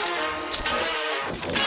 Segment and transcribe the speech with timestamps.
[0.00, 1.59] Chega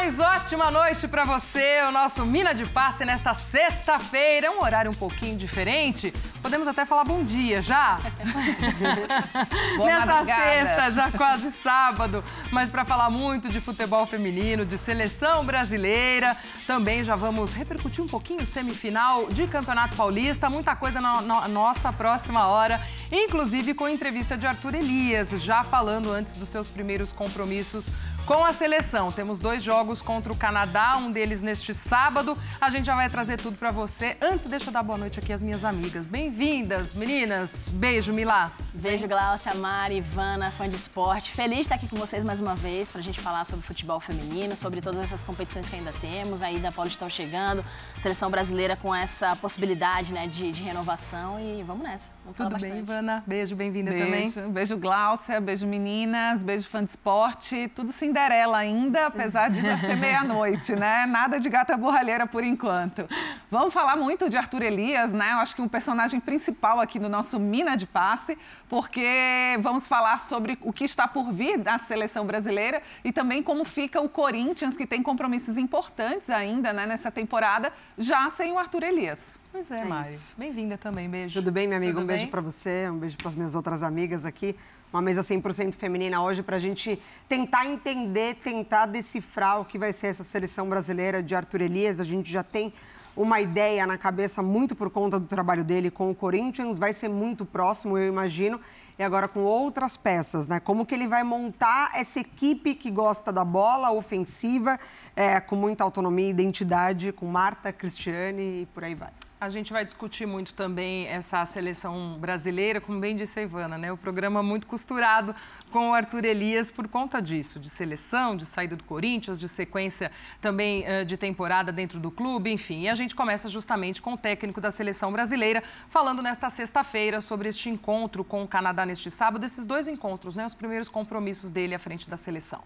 [0.00, 1.82] mais, ótima noite para você.
[1.86, 6.10] O nosso Mina de Passe nesta sexta-feira, um horário um pouquinho diferente.
[6.40, 7.98] Podemos até falar bom dia já?
[9.84, 12.24] Nessa sexta, já quase sábado.
[12.50, 16.34] Mas para falar muito de futebol feminino, de seleção brasileira,
[16.66, 20.48] também já vamos repercutir um pouquinho semifinal de Campeonato Paulista.
[20.48, 22.80] Muita coisa na, na nossa próxima hora,
[23.12, 27.84] inclusive com entrevista de Arthur Elias, já falando antes dos seus primeiros compromissos
[28.26, 29.10] com a seleção.
[29.10, 32.36] Temos dois jogos contra o Canadá, um deles neste sábado.
[32.60, 34.16] A gente já vai trazer tudo para você.
[34.20, 36.06] Antes, deixa eu dar boa noite aqui às minhas amigas.
[36.06, 37.68] Bem-vindas, meninas.
[37.68, 38.52] Beijo, Milá.
[38.74, 41.30] Beijo, Glaucia, Mari, Ivana, fã de esporte.
[41.32, 44.00] Feliz de estar aqui com vocês mais uma vez para a gente falar sobre futebol
[44.00, 46.42] feminino, sobre todas essas competições que ainda temos.
[46.42, 47.64] Aí da Paulistão chegando,
[48.02, 52.12] seleção brasileira com essa possibilidade né, de, de renovação e vamos nessa.
[52.24, 53.24] Vamos Tudo bem, Ivana?
[53.26, 54.30] Beijo, bem-vinda também.
[54.50, 57.68] Beijo, Glaucia, beijo, meninas, beijo, fã de esporte.
[57.74, 61.06] Tudo Cinderela ainda, apesar de já ser meia-noite, né?
[61.06, 63.08] Nada de gata borralheira por enquanto.
[63.50, 65.32] Vamos falar muito de Arthur Elias, né?
[65.32, 68.36] Eu acho que um personagem principal aqui no nosso Mina de Passe,
[68.68, 73.64] porque vamos falar sobre o que está por vir da seleção brasileira e também como
[73.64, 78.82] fica o Corinthians, que tem compromissos importantes ainda né, nessa temporada, já sem o Arthur
[78.82, 79.40] Elias.
[79.50, 80.10] Pois é, é Mari.
[80.36, 81.40] Bem-vinda também, beijo.
[81.40, 81.94] Tudo bem, minha amiga?
[81.94, 84.54] Tudo um beijo para você, um beijo para as minhas outras amigas aqui.
[84.92, 89.92] Uma mesa 100% feminina hoje para a gente tentar entender, tentar decifrar o que vai
[89.92, 92.00] ser essa seleção brasileira de Arthur Elias.
[92.00, 92.72] A gente já tem
[93.16, 97.08] uma ideia na cabeça muito por conta do trabalho dele com o Corinthians, vai ser
[97.08, 98.60] muito próximo, eu imagino,
[98.98, 100.58] e agora com outras peças, né?
[100.58, 104.76] Como que ele vai montar essa equipe que gosta da bola ofensiva,
[105.14, 109.10] é, com muita autonomia e identidade, com Marta, Cristiane e por aí vai.
[109.40, 113.90] A gente vai discutir muito também essa seleção brasileira, como bem disse a Ivana, né?
[113.90, 115.34] O programa muito costurado
[115.70, 120.12] com o Arthur Elias por conta disso, de seleção, de saída do Corinthians, de sequência
[120.42, 122.82] também uh, de temporada dentro do clube, enfim.
[122.82, 127.48] E a gente começa justamente com o técnico da seleção brasileira, falando nesta sexta-feira sobre
[127.48, 130.44] este encontro com o Canadá neste sábado, esses dois encontros, né?
[130.44, 132.62] Os primeiros compromissos dele à frente da seleção.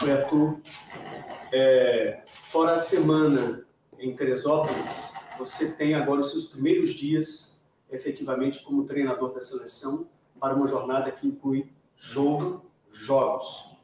[0.00, 0.60] Arthur.
[1.52, 3.62] É, fora a semana
[4.02, 10.08] em Teresópolis, você tem agora os seus primeiros dias efetivamente como treinador da seleção
[10.40, 13.76] para uma jornada que inclui jogo, jogos.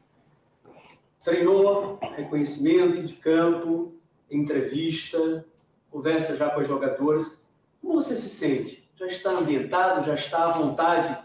[1.22, 3.94] Treinou, reconhecimento de campo,
[4.30, 5.44] entrevista,
[5.90, 7.46] conversa já com as jogadoras.
[7.80, 8.90] Como você se sente?
[8.96, 10.04] Já está ambientado?
[10.04, 11.16] Já está à vontade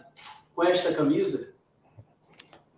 [0.54, 1.54] com esta camisa?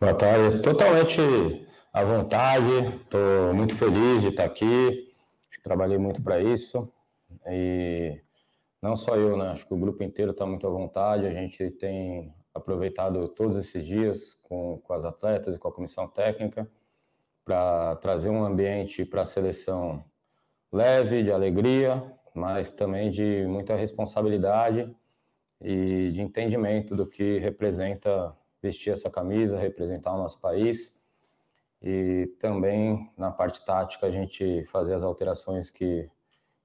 [0.01, 0.63] Boa tarde.
[0.63, 3.01] Totalmente à vontade.
[3.03, 5.06] Estou muito feliz de estar aqui.
[5.67, 6.89] Trabalhei muito para isso.
[7.49, 8.21] E
[8.81, 9.49] não só eu, né?
[9.49, 11.27] Acho que o grupo inteiro está muito à vontade.
[11.27, 16.07] A gente tem aproveitado todos esses dias com, com as atletas e com a comissão
[16.07, 16.71] técnica
[17.45, 20.05] para trazer um ambiente para a seleção
[20.73, 22.01] leve, de alegria,
[22.33, 24.95] mas também de muita responsabilidade
[25.61, 30.96] e de entendimento do que representa vestir essa camisa, representar o nosso país.
[31.83, 36.11] E também na parte tática a gente fazer as alterações que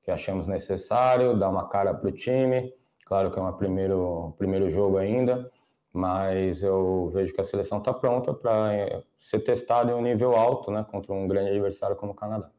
[0.04, 2.74] que achamos necessário, dar uma cara para o time.
[3.06, 5.52] Claro que é um primeiro, primeiro jogo ainda,
[5.94, 10.36] mas eu vejo que a seleção está pronta para eh, ser testada em um nível
[10.36, 12.50] alto, né, contra um grande adversário como o Canadá.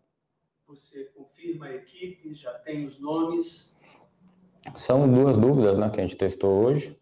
[0.67, 3.81] Você confirma a equipe, já tem os nomes?
[4.77, 6.97] São duas dúvidas, né, que a gente testou hoje,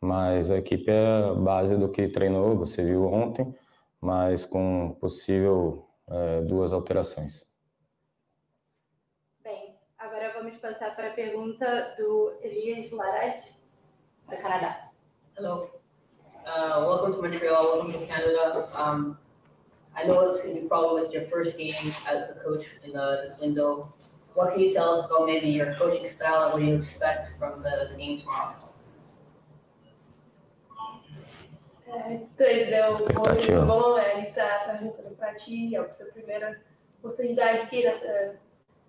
[0.00, 3.54] mas a equipe é base do que treinou, você viu ontem,
[4.04, 7.42] mas com possível é, duas alterações.
[10.60, 13.38] passar para a pergunta do Elias Larad,
[14.30, 14.90] do Canadá.
[15.36, 15.68] Hello.
[16.46, 17.64] Uh, welcome to Montreal.
[17.64, 18.68] Welcome to Canada.
[18.74, 19.18] Um,
[19.94, 22.92] I know it's going to be probably like your first game as the coach in
[22.92, 23.92] the, this window.
[24.34, 27.38] What can you tell us about maybe your coaching style and what do you expect
[27.38, 28.63] from the, the game tomorrow?
[32.10, 32.98] Entendeu?
[32.98, 36.60] Muito bom, ele está perguntando para ti, é a tua primeira
[36.98, 38.36] oportunidade aqui nessa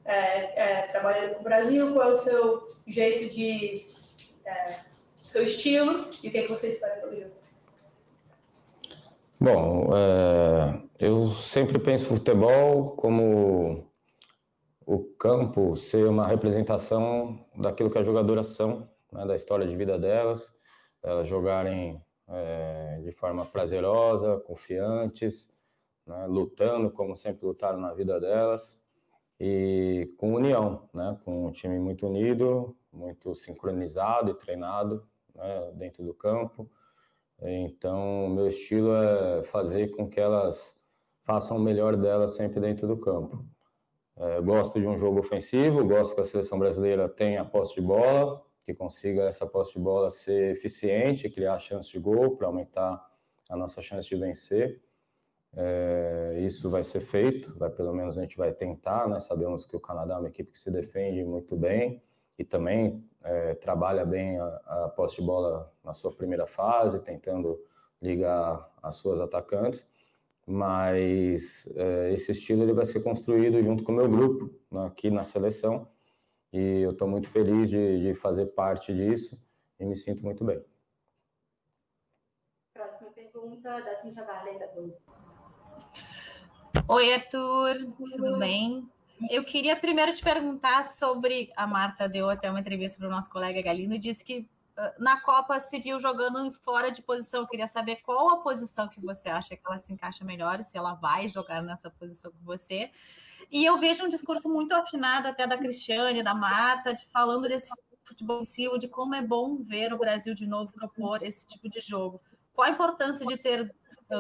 [0.05, 3.87] é, é, trabalhando com o Brasil, qual é o seu jeito de.
[4.45, 7.33] É, seu estilo e o que, é você espera pelo jogo?
[9.39, 13.91] Bom, é, eu sempre penso futebol como
[14.85, 19.99] o campo ser uma representação daquilo que as jogadoras são, né, da história de vida
[19.99, 20.53] delas,
[21.03, 25.49] elas jogarem é, de forma prazerosa, confiantes,
[26.05, 28.79] né, lutando como sempre lutaram na vida delas.
[29.39, 31.19] e com união, né?
[31.25, 35.05] com um time muito unido, muito sincronizado e treinado
[35.35, 35.71] né?
[35.75, 36.69] dentro do campo.
[37.41, 40.75] Então, meu estilo é fazer com que elas
[41.23, 43.45] façam o melhor delas sempre dentro do campo.
[44.17, 47.81] É, gosto de um jogo ofensivo, gosto que a seleção brasileira tenha a posse de
[47.81, 52.99] bola, que consiga essa posse de bola ser eficiente, criar chance de gol para aumentar
[53.47, 54.81] a nossa chance de vencer.
[55.55, 59.19] É, isso vai ser feito, vai, pelo menos a gente vai tentar, né?
[59.19, 62.01] Sabemos que o Canadá é uma equipe que se defende muito bem
[62.39, 67.61] e também é, trabalha bem a, a posse de bola na sua primeira fase, tentando
[68.01, 69.85] ligar as suas atacantes.
[70.45, 75.11] Mas é, esse estilo ele vai ser construído junto com o meu grupo né, aqui
[75.11, 75.87] na seleção
[76.57, 79.39] e eu estou muito feliz de, de fazer parte disso
[79.79, 80.63] e me sinto muito bem.
[82.73, 84.25] Próxima pergunta da Cintia
[84.73, 84.97] Globo.
[86.87, 88.87] Oi, Arthur, tudo bem?
[89.29, 91.51] Eu queria primeiro te perguntar sobre.
[91.55, 94.47] A Marta deu até uma entrevista para o nosso colega Galindo e disse que
[94.77, 97.41] ah, na Copa se viu jogando fora de posição.
[97.41, 100.77] Eu queria saber qual a posição que você acha que ela se encaixa melhor, se
[100.77, 102.91] ela vai jogar nessa posição com você.
[103.51, 107.69] E eu vejo um discurso muito afinado até da Cristiane, da Marta, de, falando desse
[108.03, 111.79] futebol si, de como é bom ver o Brasil de novo propor esse tipo de
[111.79, 112.21] jogo.
[112.53, 113.73] Qual a importância de ter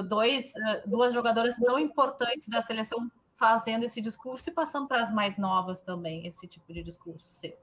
[0.07, 0.53] dois,
[0.85, 5.81] duas jogadoras tão importantes da seleção fazendo esse discurso e passando para as mais novas
[5.81, 7.53] também esse tipo de discurso seu.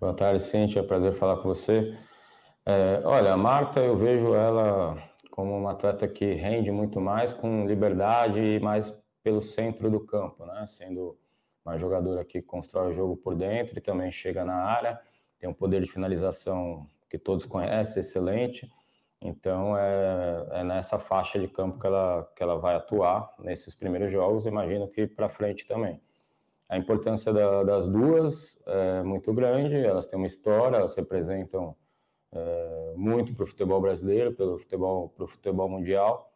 [0.00, 0.80] Boa tarde, Cintia.
[0.80, 1.96] É um prazer falar com você.
[2.66, 4.96] É, olha, a Marta, eu vejo ela
[5.30, 8.94] como uma atleta que rende muito mais com liberdade e mais
[9.24, 10.66] pelo centro do campo, né?
[10.68, 11.18] Sendo
[11.64, 15.00] uma jogadora que constrói o jogo por dentro e também chega na área,
[15.38, 18.70] tem um poder de finalização que todos conhecem, excelente.
[19.20, 24.12] Então, é, é, nessa faixa de campo que ela, que ela vai atuar nesses primeiros
[24.12, 25.98] jogos, imagino que para frente também.
[26.68, 31.74] A importância da, das duas é muito grande, elas têm uma história, elas representam
[32.30, 36.30] é, muito para o futebol brasileiro, pelo futebol, futebol mundial,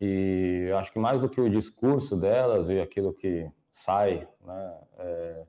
[0.00, 5.44] e acho que mais do que o discurso delas e aquilo que sai né, é,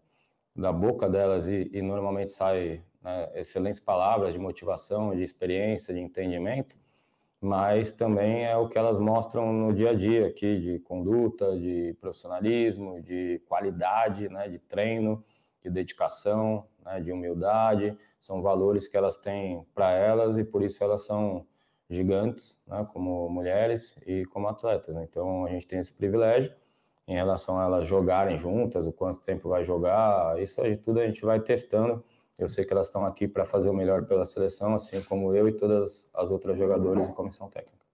[0.55, 6.01] da boca delas e, e normalmente sai né, excelentes palavras de motivação, de experiência, de
[6.01, 6.77] entendimento,
[7.39, 11.95] mas também é o que elas mostram no dia a dia aqui de conduta, de
[11.99, 15.23] profissionalismo, de qualidade, né, de treino,
[15.63, 20.83] de dedicação, né, de humildade, são valores que elas têm para elas e por isso
[20.83, 21.47] elas são
[21.91, 24.95] gigantes, né, como mulheres e como atletas.
[24.97, 26.53] Então a gente tem esse privilégio
[27.07, 31.05] em relação a elas jogarem juntas, o quanto tempo vai jogar, isso aí tudo a
[31.05, 32.03] gente vai testando
[32.41, 35.47] eu sei que elas estão aqui para fazer o melhor pela seleção, assim como eu
[35.47, 37.85] e todas as outras jogadoras e comissão técnica.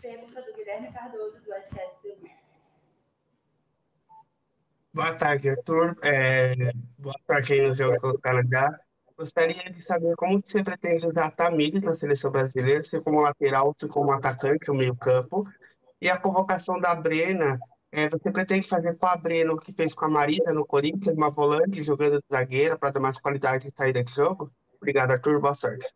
[0.00, 2.16] Pergunta do Guilherme Cardoso, do SS
[4.94, 5.96] Boa tarde, Arthur.
[6.02, 6.54] É,
[6.98, 8.80] boa tarde aí no Jogo do Canadá.
[9.22, 13.86] Gostaria de saber como você pretende usar Tamires na seleção brasileira, se como lateral, se
[13.86, 15.46] como atacante, o meio campo.
[16.00, 17.56] E a convocação da Brena
[17.92, 21.16] é, você pretende fazer com a Breno o que fez com a Marisa no Corinthians,
[21.16, 24.50] uma volante jogando de zagueira para dar mais qualidade e saída de jogo?
[24.78, 25.40] Obrigado, Arthur.
[25.40, 25.86] Boa sorte.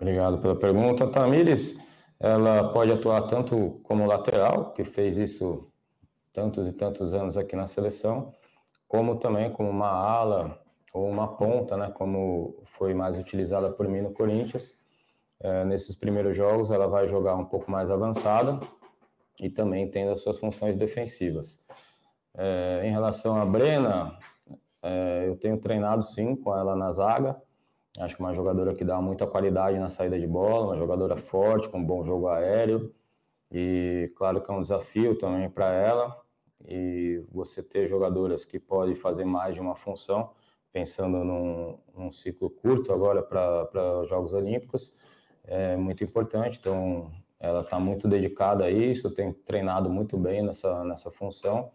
[0.00, 1.06] Obrigado pela pergunta.
[1.06, 1.78] Tamires,
[2.18, 5.70] ela pode atuar tanto como lateral, que fez isso
[6.32, 8.32] tantos e tantos anos aqui na seleção,
[8.86, 10.58] como também como uma ala
[10.98, 14.76] ou uma ponta, né, como foi mais utilizada por mim no Corinthians.
[15.40, 18.58] É, nesses primeiros jogos, ela vai jogar um pouco mais avançada,
[19.40, 21.60] e também tendo as suas funções defensivas.
[22.36, 24.18] É, em relação à Brena,
[24.82, 27.40] é, eu tenho treinado sim com ela na zaga.
[28.00, 31.68] Acho que uma jogadora que dá muita qualidade na saída de bola, uma jogadora forte,
[31.68, 32.92] com um bom jogo aéreo.
[33.50, 36.20] E claro que é um desafio também para ela.
[36.66, 40.30] E você ter jogadoras que podem fazer mais de uma função,
[40.72, 44.92] pensando num, num ciclo curto agora para os Jogos Olímpicos,
[45.44, 46.58] é muito importante.
[46.58, 47.10] Então,
[47.40, 51.70] ela está muito dedicada a isso, tem treinado muito bem nessa, nessa função.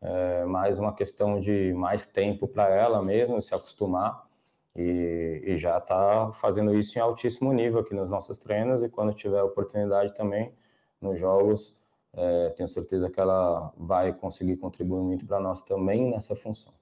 [0.00, 4.28] É mais uma questão de mais tempo para ela mesmo, se acostumar.
[4.74, 8.82] E, e já está fazendo isso em altíssimo nível aqui nos nossos treinos.
[8.82, 10.54] E quando tiver oportunidade também
[11.00, 11.76] nos jogos,
[12.14, 16.72] é, tenho certeza que ela vai conseguir contribuir muito para nós também nessa função.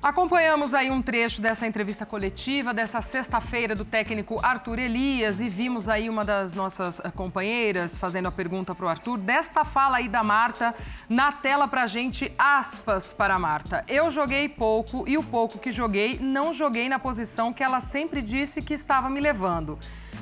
[0.00, 5.88] Acompanhamos aí um trecho dessa entrevista coletiva dessa sexta-feira do técnico Arthur Elias e vimos
[5.88, 10.08] aí uma das nossas eh, companheiras fazendo a pergunta para o Arthur desta fala aí
[10.08, 10.72] da Marta
[11.08, 13.84] na tela para gente aspas para a Marta.
[13.88, 18.22] Eu joguei pouco e o pouco que joguei não joguei na posição que ela sempre
[18.22, 19.76] disse que estava me levando.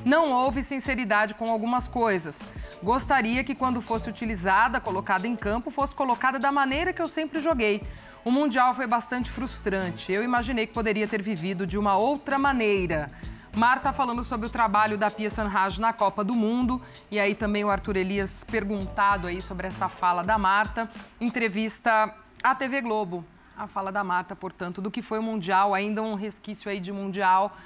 [0.07, 2.49] não houve sinceridade com algumas coisas.
[2.83, 7.41] Gostaria que, quando fosse utilizada, colocada em campo, fosse colocada da maneira que eu sempre
[7.41, 7.83] joguei.
[8.27, 10.11] O Mundial foi bastante frustrante.
[10.11, 13.09] Eu imaginei que poderia ter vivido de uma outra maneira.
[13.55, 16.83] Marta falando sobre o trabalho da Pia Sanraj na Copa do Mundo.
[17.09, 20.91] E aí também o Arthur Elias perguntado aí sobre essa fala da Marta.
[21.21, 23.25] Entrevista à TV Globo.
[23.57, 26.91] A fala da Marta, portanto, do que foi o Mundial, ainda um resquício aí de
[26.91, 27.57] Mundial.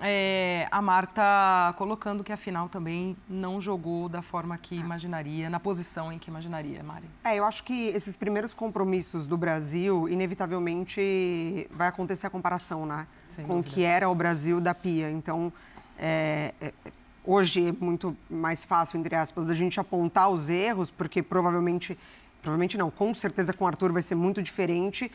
[0.00, 6.12] É, a Marta colocando que afinal também não jogou da forma que imaginaria, na posição
[6.12, 7.06] em que imaginaria, Mari.
[7.24, 13.06] É, eu acho que esses primeiros compromissos do Brasil, inevitavelmente vai acontecer a comparação, né?
[13.28, 15.10] Sem com o que era o Brasil da Pia.
[15.10, 15.52] Então,
[15.98, 16.72] é, é,
[17.24, 21.98] hoje é muito mais fácil, entre aspas, da gente apontar os erros, porque provavelmente,
[22.40, 25.10] provavelmente não, com certeza com o Arthur vai ser muito diferente.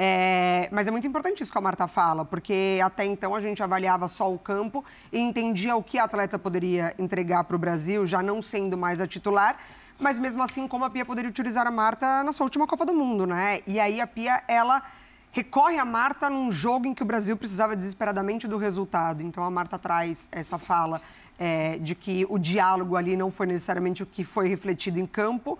[0.00, 3.60] É, mas é muito importante isso que a Marta fala, porque até então a gente
[3.60, 8.06] avaliava só o campo e entendia o que a atleta poderia entregar para o Brasil,
[8.06, 9.58] já não sendo mais a titular,
[9.98, 12.94] mas mesmo assim como a Pia poderia utilizar a Marta na sua última Copa do
[12.94, 13.60] Mundo, né?
[13.66, 14.84] E aí a Pia, ela
[15.32, 19.20] recorre a Marta num jogo em que o Brasil precisava desesperadamente do resultado.
[19.24, 21.02] Então a Marta traz essa fala
[21.36, 25.58] é, de que o diálogo ali não foi necessariamente o que foi refletido em campo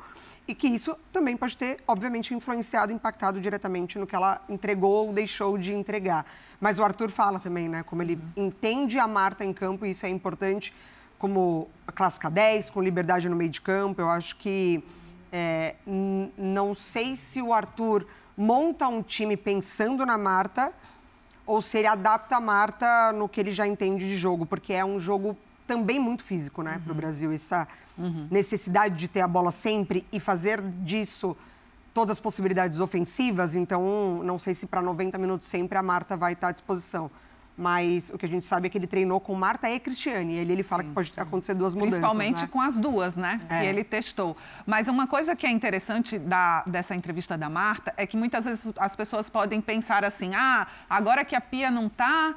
[0.49, 5.13] e que isso também pode ter, obviamente, influenciado, impactado diretamente no que ela entregou ou
[5.13, 6.25] deixou de entregar.
[6.59, 10.07] Mas o Arthur fala também, né, como ele entende a Marta em campo e isso
[10.07, 10.75] é importante,
[11.19, 14.01] como a clássica 10, com liberdade no meio de campo.
[14.01, 14.83] Eu acho que
[15.31, 20.73] é, não sei se o Arthur monta um time pensando na Marta
[21.45, 24.85] ou se ele adapta a Marta no que ele já entende de jogo, porque é
[24.85, 25.37] um jogo
[25.69, 27.31] também muito físico, né, para o Brasil.
[27.31, 27.69] Essa
[28.31, 31.37] necessidade de ter a bola sempre e fazer disso
[31.93, 33.55] todas as possibilidades ofensivas.
[33.55, 37.11] Então, não sei se para 90 minutos sempre a Marta vai estar à disposição.
[37.59, 40.35] Mas o que a gente sabe é que ele treinou com Marta e Cristiane.
[40.35, 41.99] E ele, ele fala que pode acontecer duas mudanças.
[41.99, 42.49] Principalmente né?
[42.53, 43.41] com as duas, né?
[43.49, 43.61] É.
[43.61, 44.37] Que ele testou.
[44.65, 48.73] Mas uma coisa que é interessante da, dessa entrevista da Marta é que muitas vezes
[48.79, 52.37] as pessoas podem pensar assim: ah, agora que a Pia não está.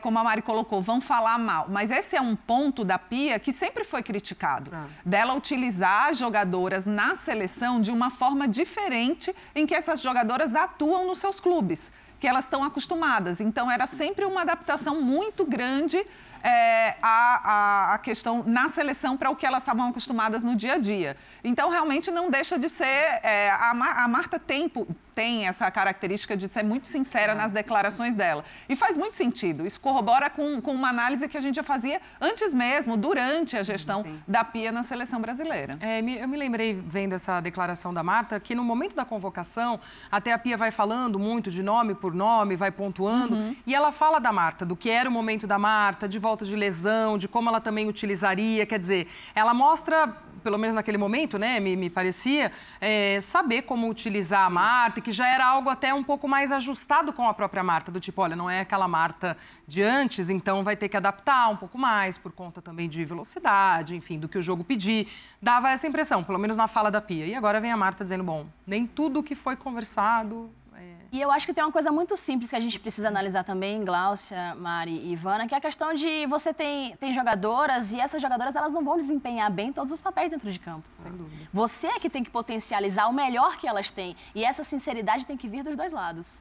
[0.00, 1.66] Como a Mari colocou, vão falar mal.
[1.68, 4.70] Mas esse é um ponto da Pia que sempre foi criticado.
[5.04, 11.06] Dela utilizar as jogadoras na seleção de uma forma diferente em que essas jogadoras atuam
[11.06, 13.40] nos seus clubes que elas estão acostumadas.
[13.40, 16.06] Então, era sempre uma adaptação muito grande
[16.42, 17.40] é, a,
[17.90, 21.16] a, a questão na seleção para o que elas estavam acostumadas no dia a dia.
[21.42, 22.84] Então, realmente não deixa de ser.
[23.22, 23.70] é, a,
[24.04, 28.44] a Marta tem, po- tem essa característica de ser muito sincera nas declarações dela.
[28.68, 29.66] E faz muito sentido.
[29.66, 33.62] Isso corrobora com, com uma análise que a gente já fazia antes mesmo, durante a
[33.62, 35.74] gestão da Pia na seleção brasileira.
[35.80, 39.80] É, me- eu me lembrei, vendo essa declaração da Marta, que no momento da convocação,
[40.10, 43.56] até a Pia vai falando muito de nome por nome, vai pontuando, Uhum.
[43.66, 46.56] e ela fala da Marta, do que era o momento da Marta, de volta de
[46.56, 48.66] lesão, de como ela também utilizaria.
[48.66, 53.88] Quer dizer, ela mostra, pelo menos naquele momento, né, me, me parecia, é, saber como
[53.88, 57.62] utilizar a Marta, que já era algo até um pouco mais ajustado com a própria
[57.62, 61.48] Marta, do tipo, olha, não é aquela Marta de antes, então vai ter que adaptar
[61.48, 65.08] um pouco mais, por conta também de velocidade, enfim, do que o jogo pedir.
[65.42, 67.26] Dava essa impressão, pelo menos na fala da Pia.
[67.26, 70.50] E agora vem a Marta dizendo, bom, nem tudo que foi conversado
[71.12, 73.84] E eu acho que tem uma coisa muito simples que a gente precisa analisar também,
[73.84, 78.22] Gláucia, Mari e Ivana, que é a questão de você tem, tem jogadoras e essas
[78.22, 80.84] jogadoras elas não vão desempenhar bem todos os papéis dentro de campo.
[80.94, 81.48] Sem dúvida.
[81.52, 84.14] Você é que tem que potencializar o melhor que elas têm.
[84.36, 86.40] E essa sinceridade tem que vir dos dois lados.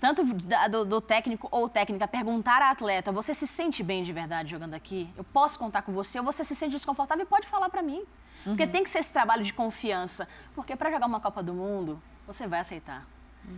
[0.00, 4.12] Tanto da- do, do técnico ou técnica perguntar à atleta: você se sente bem de
[4.14, 5.10] verdade jogando aqui?
[5.14, 6.18] Eu posso contar com você?
[6.18, 8.02] Ou você se sente desconfortável e pode falar pra mim.
[8.44, 10.26] Porque tem que ser esse trabalho de confiança.
[10.54, 13.06] Porque pra jogar uma Copa do Mundo, você vai aceitar.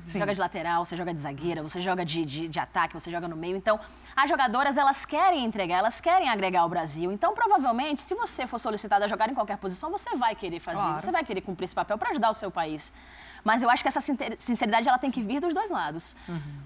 [0.05, 0.19] Você Sim.
[0.21, 3.29] joga de lateral, você joga de zagueira, você joga de, de, de ataque, você joga
[3.29, 3.57] no meio.
[3.57, 3.79] Então,
[4.17, 7.13] as jogadoras, elas querem entregar, elas querem agregar ao Brasil.
[7.13, 10.79] Então, provavelmente, se você for solicitada a jogar em qualquer posição, você vai querer fazer,
[10.79, 11.01] Claro.
[11.01, 12.93] você vai querer cumprir esse papel para ajudar o seu país.
[13.45, 14.01] Mas eu acho que essa
[14.39, 16.15] sinceridade ela tem que vir dos dois lados.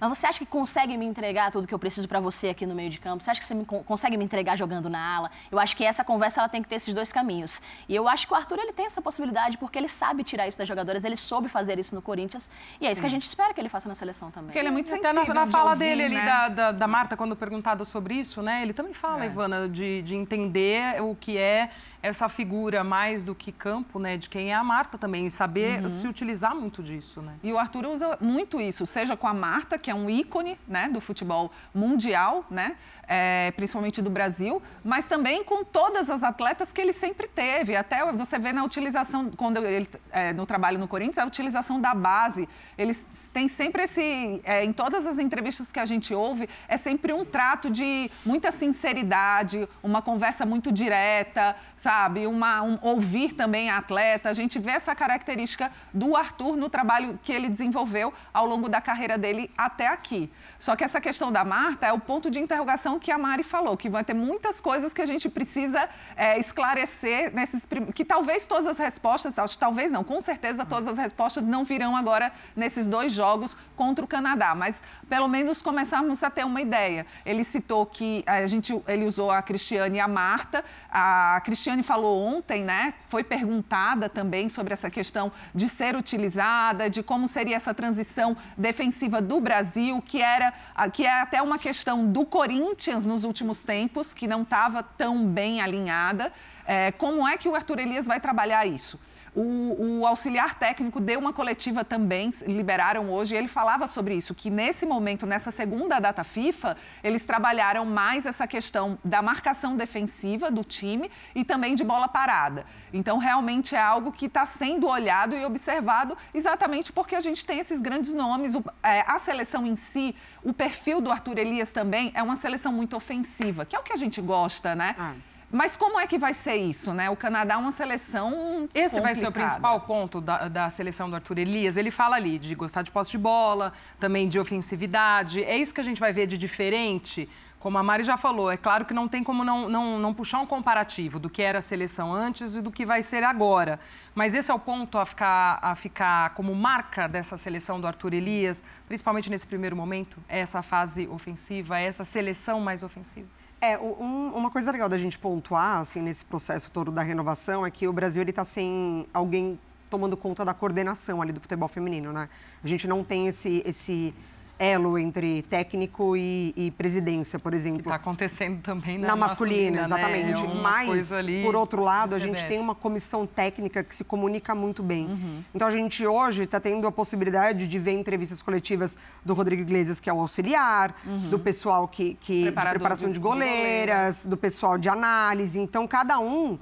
[0.01, 2.75] Mas você acha que consegue me entregar tudo que eu preciso para você aqui no
[2.75, 3.23] meio de campo?
[3.23, 5.31] Você acha que você me con- consegue me entregar jogando na ala?
[5.51, 7.63] Eu acho que essa conversa ela tem que ter esses dois caminhos.
[7.89, 10.59] E eu acho que o Arthur ele tem essa possibilidade porque ele sabe tirar isso
[10.59, 13.55] das jogadoras, ele soube fazer isso no Corinthians e é isso que a gente espera
[13.55, 14.49] que ele faça na seleção também.
[14.49, 16.25] Porque ele é muito Até sensível na, na de fala ouvir, dele ali, né?
[16.27, 18.63] da, da, da Marta, quando perguntado sobre isso, né?
[18.63, 21.71] Ele também fala, Ivana, de, de entender o que é
[22.03, 24.17] essa figura mais do que campo, né?
[24.17, 25.89] De quem é a Marta também, e saber Uhum.
[25.89, 27.35] se utilizar muito disso, né?
[27.43, 30.89] E o Arthur usa muito isso, seja com a Marta, que é um ícone né,
[30.89, 36.81] do futebol mundial, né, é, principalmente do Brasil, mas também com todas as atletas que
[36.81, 37.77] ele sempre teve.
[37.77, 41.95] Até você vê na utilização, quando ele, é, no trabalho no Corinthians, a utilização da
[41.95, 42.49] base.
[42.79, 46.77] Ele eles têm sempre esse, é, em todas as entrevistas que a gente ouve, é
[46.77, 52.27] sempre um trato de muita sinceridade, uma conversa muito direta, sabe?
[52.27, 54.31] Uma, um, ouvir também a atleta.
[54.31, 58.81] A gente vê essa característica do Arthur no trabalho que ele desenvolveu ao longo da
[58.81, 60.31] carreira dele até aqui.
[60.59, 63.77] Só que essa questão da Marta é o ponto de interrogação que a Mari falou,
[63.77, 68.67] que vai ter muitas coisas que a gente precisa é, esclarecer nesses que talvez todas
[68.67, 73.13] as respostas, acho talvez não, com certeza todas as respostas não virão agora nesses dois
[73.13, 77.07] jogos contra o Canadá, mas pelo menos começarmos a ter uma ideia.
[77.25, 80.65] Ele citou que a gente, ele usou a Cristiane e a Marta.
[80.91, 82.95] A Cristiane falou ontem, né?
[83.09, 86.46] Foi perguntada também sobre essa questão de ser utilizada,
[86.91, 90.53] de como seria essa transição defensiva do Brasil, que era
[90.93, 95.61] que é até uma questão do Corinthians nos últimos tempos, que não estava tão bem
[95.61, 96.33] alinhada.
[96.67, 98.99] É, como é que o Arthur Elias vai trabalhar isso?
[99.39, 104.35] O, o, auxiliar técnico deu uma coletiva também, liberaram hoje, e ele falava sobre isso,
[104.35, 106.75] que nesse momento, nessa segunda data FIFA,
[107.05, 112.65] eles trabalharam mais essa questão da marcação defensiva do time e também de bola parada.
[112.95, 117.59] Então, realmente é algo que está sendo olhado e observado exatamente porque a gente tem
[117.59, 118.55] esses grandes nomes.
[118.55, 122.73] O, é, a seleção em si, o perfil do Arthur Elias também é uma seleção
[122.73, 124.97] muito ofensiva, que é o que a gente gosta, né?
[124.99, 125.13] Ah.
[125.51, 127.09] Mas como é que vai ser isso, né?
[127.09, 128.69] O Canadá é uma seleção.
[128.75, 129.03] Esse complicada.
[129.03, 131.77] vai ser o principal ponto da, da, seleção do Arthur Elias.
[131.77, 135.43] Ele fala ali de gostar de posse de bola, também de ofensividade.
[135.45, 137.29] É isso que a gente vai ver de diferente.
[137.61, 140.39] Como a Mari já falou, é claro que não tem como não, não, não puxar
[140.39, 143.81] um comparativo do que era a seleção antes e do que vai ser agora.
[144.15, 148.15] Mas esse é o ponto a ficar, a ficar como marca dessa seleção do Arthur
[148.15, 153.36] Elias, principalmente nesse primeiro momento, é essa fase ofensiva, é essa seleção mais ofensiva.
[153.61, 157.71] É, um, uma coisa legal da gente pontuar, assim, nesse processo todo da renovação é
[157.71, 159.59] que o Brasil ele está sem alguém
[159.89, 162.29] tomando conta da coordenação ali do futebol feminino, né?
[162.63, 164.15] A gente não tem esse, esse
[164.59, 167.81] elo entre técnico e, e presidência, por exemplo.
[167.81, 170.33] Está acontecendo também na, na masculina, masculina né?
[170.33, 170.45] exatamente.
[170.45, 174.83] É Mas, por outro lado, a gente tem uma comissão técnica que se comunica muito
[174.83, 175.07] bem.
[175.07, 175.43] Uhum.
[175.55, 180.01] Então, a gente hoje está tendo a possibilidade de ver entrevistas coletivas do Rodrigo Iglesias,
[180.01, 181.31] que é o auxiliar, uhum.
[181.31, 185.59] do pessoal que, que de preparação de goleiras, do pessoal de análise.
[185.59, 186.59] Então, cada um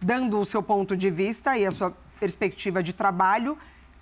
[0.00, 3.56] dando o seu ponto de vista e a sua perspectiva de trabalho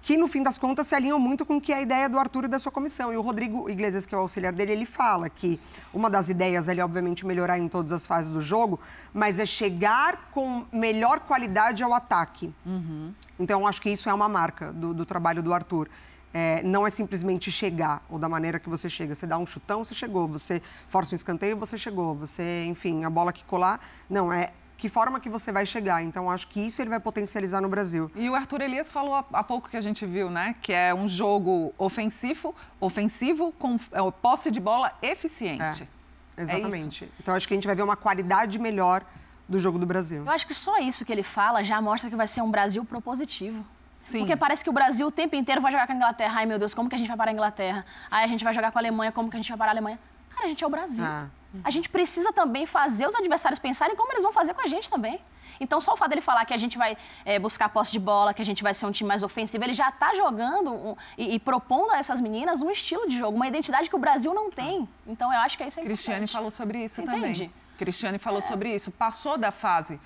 [0.07, 2.17] que no fim das contas se alinham muito com o que é a ideia do
[2.17, 3.13] Arthur e da sua comissão.
[3.13, 5.59] E o Rodrigo Iglesias, que é o auxiliar dele, ele fala que
[5.93, 8.79] uma das ideias é, obviamente, melhorar em todas as fases do jogo,
[9.13, 12.55] mas é chegar com melhor qualidade ao ataque.
[12.65, 13.13] Uhum.
[13.37, 15.89] Então, acho que isso é uma marca do, do trabalho do Arthur.
[16.33, 19.13] É, não é simplesmente chegar, ou da maneira que você chega.
[19.13, 20.29] Você dá um chutão, você chegou.
[20.29, 22.15] Você força um escanteio, você chegou.
[22.15, 23.81] Você, enfim, a bola que colar.
[24.09, 26.03] Não, é que forma que você vai chegar.
[26.03, 28.11] Então, acho que isso ele vai potencializar no Brasil.
[28.15, 30.55] E o Arthur Elias falou há pouco que a gente viu, né?
[30.61, 35.89] Que é um jogo ofensivo, ofensivo com é, posse de bola eficiente.
[36.37, 37.05] É, exatamente.
[37.05, 39.05] É então, acho que a gente vai ver uma qualidade melhor
[39.49, 40.25] do jogo do Brasil.
[40.25, 42.85] Eu acho que só isso que ele fala já mostra que vai ser um Brasil
[42.85, 43.65] propositivo.
[44.03, 44.19] Sim.
[44.19, 46.39] Porque parece que o Brasil o tempo inteiro vai jogar com a Inglaterra.
[46.39, 47.85] Ai, meu Deus, como que a gente vai parar a Inglaterra?
[48.11, 49.75] Ai, a gente vai jogar com a Alemanha, como que a gente vai parar a
[49.75, 49.99] Alemanha?
[50.31, 51.05] Cara, a gente é o Brasil.
[51.05, 51.27] Ah.
[51.65, 54.89] A gente precisa também fazer os adversários pensarem como eles vão fazer com a gente
[54.89, 55.21] também.
[55.61, 58.35] Então, só o fato dele falar que a gente vai é, buscar posse de bola,
[58.35, 61.35] que a gente vai ser um time mais ofensivo, ele já está jogando um, e,
[61.35, 64.51] e, propondo a essas meninas um estilo de jogo, uma identidade que o Brasil não
[64.51, 64.89] tem.
[65.07, 67.21] Então, eu acho que é isso é Cristiane falou sobre isso Entende?
[67.21, 67.53] também.
[67.79, 68.43] Cristiane falou é.
[68.43, 68.91] sobre isso.
[68.91, 70.01] Passou da fase.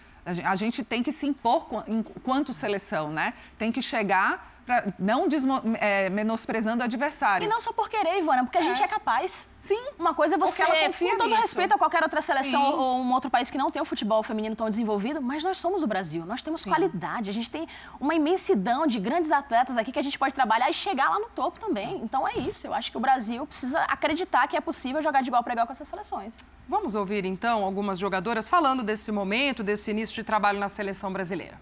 [0.45, 3.33] A gente tem que se impor enquanto seleção, né?
[3.59, 7.45] Tem que chegar pra, não desmo, é, menosprezando o adversário.
[7.45, 9.49] E não só por querer, Ivana, porque a gente é, é capaz.
[9.59, 9.79] Sim.
[9.99, 11.43] Uma coisa é você, com todo nisso.
[11.43, 12.73] respeito a qualquer outra seleção Sim.
[12.73, 15.83] ou um outro país que não tem o futebol feminino tão desenvolvido, mas nós somos
[15.83, 16.71] o Brasil, nós temos Sim.
[16.71, 17.69] qualidade, a gente tem
[18.01, 21.29] uma imensidão de grandes atletas aqui que a gente pode trabalhar e chegar lá no
[21.29, 22.01] topo também.
[22.03, 25.29] Então é isso, eu acho que o Brasil precisa acreditar que é possível jogar de
[25.29, 26.45] igual para igual com essas seleções.
[26.69, 31.61] Vamos ouvir então algumas jogadoras falando desse momento, desse início de trabalho na seleção brasileira.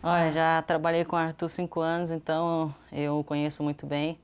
[0.00, 4.16] Olha, já trabalhei com o Arthur cinco anos, então eu o conheço muito bem.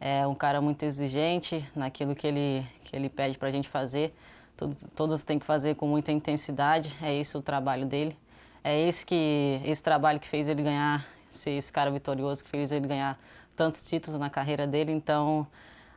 [0.00, 4.14] É um cara muito exigente naquilo que ele, que ele pede para a gente fazer.
[4.56, 8.16] Todos, todos têm que fazer com muita intensidade, é esse o trabalho dele.
[8.62, 12.70] É esse, que, esse trabalho que fez ele ganhar, ser esse cara vitorioso, que fez
[12.70, 13.18] ele ganhar
[13.56, 14.92] tantos títulos na carreira dele.
[14.92, 15.44] Então,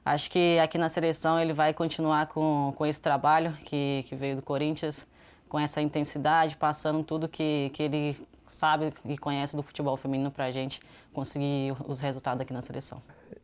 [0.03, 4.37] acho que aqui na seleção ele vai continuar com, com esse trabalho que, que veio
[4.37, 5.07] do Corinthians,
[5.47, 8.17] com essa intensidade, passando tudo que, que ele
[8.51, 10.79] sabe e conhece do futebol feminino para a gente
[11.13, 13.01] conseguir os resultados aqui na seleção.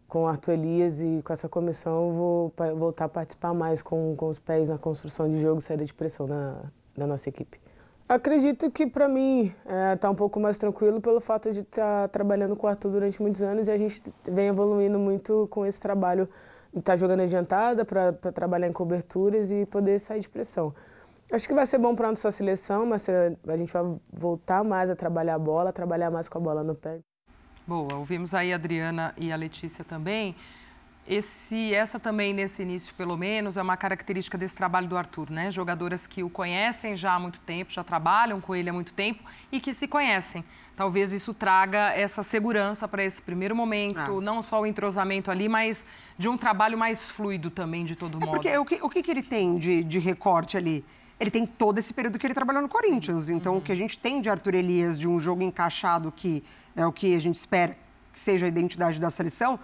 [0.08, 4.16] Com o Arthur Elias e com essa comissão, eu vou voltar a participar mais com,
[4.16, 6.62] com os pés na construção de jogo e saída de pressão na,
[6.96, 7.60] na nossa equipe.
[8.08, 9.54] Acredito que para mim
[9.92, 12.90] está é, um pouco mais tranquilo pelo fato de estar tá trabalhando com o Arthur
[12.90, 16.24] durante muitos anos e a gente vem evoluindo muito com esse trabalho
[16.70, 20.74] estar tá jogando adiantada para trabalhar em coberturas e poder sair de pressão.
[21.32, 24.90] Acho que vai ser bom para a nossa seleção, mas a gente vai voltar mais
[24.90, 27.00] a trabalhar a bola, trabalhar mais com a bola no pé.
[27.66, 30.36] Boa, ouvimos aí a Adriana e a Letícia também.
[31.06, 35.52] Esse, essa também, nesse início, pelo menos, é uma característica desse trabalho do Arthur, né?
[35.52, 39.24] Jogadoras que o conhecem já há muito tempo, já trabalham com ele há muito tempo
[39.50, 40.44] e que se conhecem.
[40.76, 44.22] Talvez isso traga essa segurança para esse primeiro momento, ah.
[44.22, 45.86] não só o entrosamento ali, mas
[46.18, 48.32] de um trabalho mais fluido também, de todo é modo.
[48.32, 50.86] Porque o que, o que ele tem de, de recorte ali?
[51.20, 53.30] Ele tem todo esse período que ele trabalhou no Corinthians.
[53.30, 53.60] Então, uhum.
[53.60, 56.44] o que a gente tem de Arthur Elias, de um jogo encaixado, que
[56.76, 57.78] é o que a gente espera
[58.12, 59.60] que seja a identidade da seleção,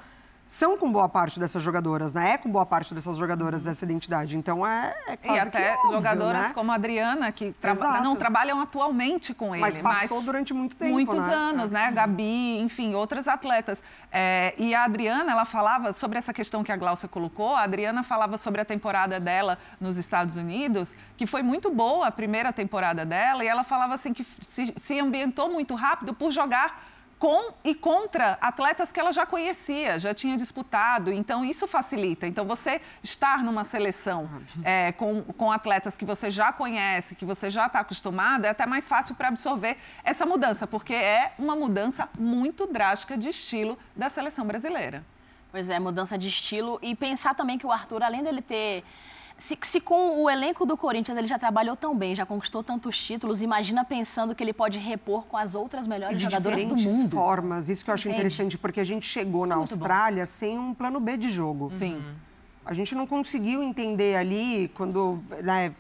[0.54, 2.34] são com boa parte dessas jogadoras, né?
[2.34, 3.70] É com boa parte dessas jogadoras uhum.
[3.70, 4.38] dessa identidade.
[4.38, 6.54] Então é, é quase E até óbvio, jogadoras né?
[6.54, 9.62] como a Adriana, que tra não trabalham atualmente com ele.
[9.62, 11.34] Mas passou mas durante muito tempo, Muitos né?
[11.34, 11.74] anos, é.
[11.74, 11.92] né?
[11.92, 13.84] Gabi, enfim, outras atletas.
[14.12, 17.56] É, e a Adriana, ela falava sobre essa questão que a Glaucia colocou.
[17.56, 22.12] A Adriana falava sobre a temporada dela nos Estados Unidos, que foi muito boa a
[22.12, 23.44] primeira temporada dela.
[23.44, 26.92] E ela falava assim que se, se ambientou muito rápido por jogar
[27.24, 31.10] com e contra atletas que ela já conhecia, já tinha disputado.
[31.10, 32.28] Então, isso facilita.
[32.28, 34.30] Então, você estar numa seleção
[34.62, 38.66] é, com, com atletas que você já conhece, que você já está acostumado, é até
[38.66, 44.10] mais fácil para absorver essa mudança, porque é uma mudança muito drástica de estilo da
[44.10, 45.02] seleção brasileira.
[45.50, 46.78] Pois é, mudança de estilo.
[46.82, 48.84] E pensar também que o Arthur, além dele ter
[49.38, 52.98] se, se, com o elenco do Corinthians ele já trabalhou tão bem, já conquistou tantos
[52.98, 57.10] títulos, imagina pensando que ele pode repor com as outras melhores de jogadoras do mundo.
[57.10, 57.69] formas.
[57.69, 58.22] Isso que eu acho Entende?
[58.22, 60.28] interessante, porque a gente chegou Isso na é Austrália bom.
[60.28, 61.72] sem um plano B de jogo.
[61.72, 62.02] Sim.
[62.65, 65.22] A gente não conseguiu entender ali quando.
[65.41, 65.74] Né,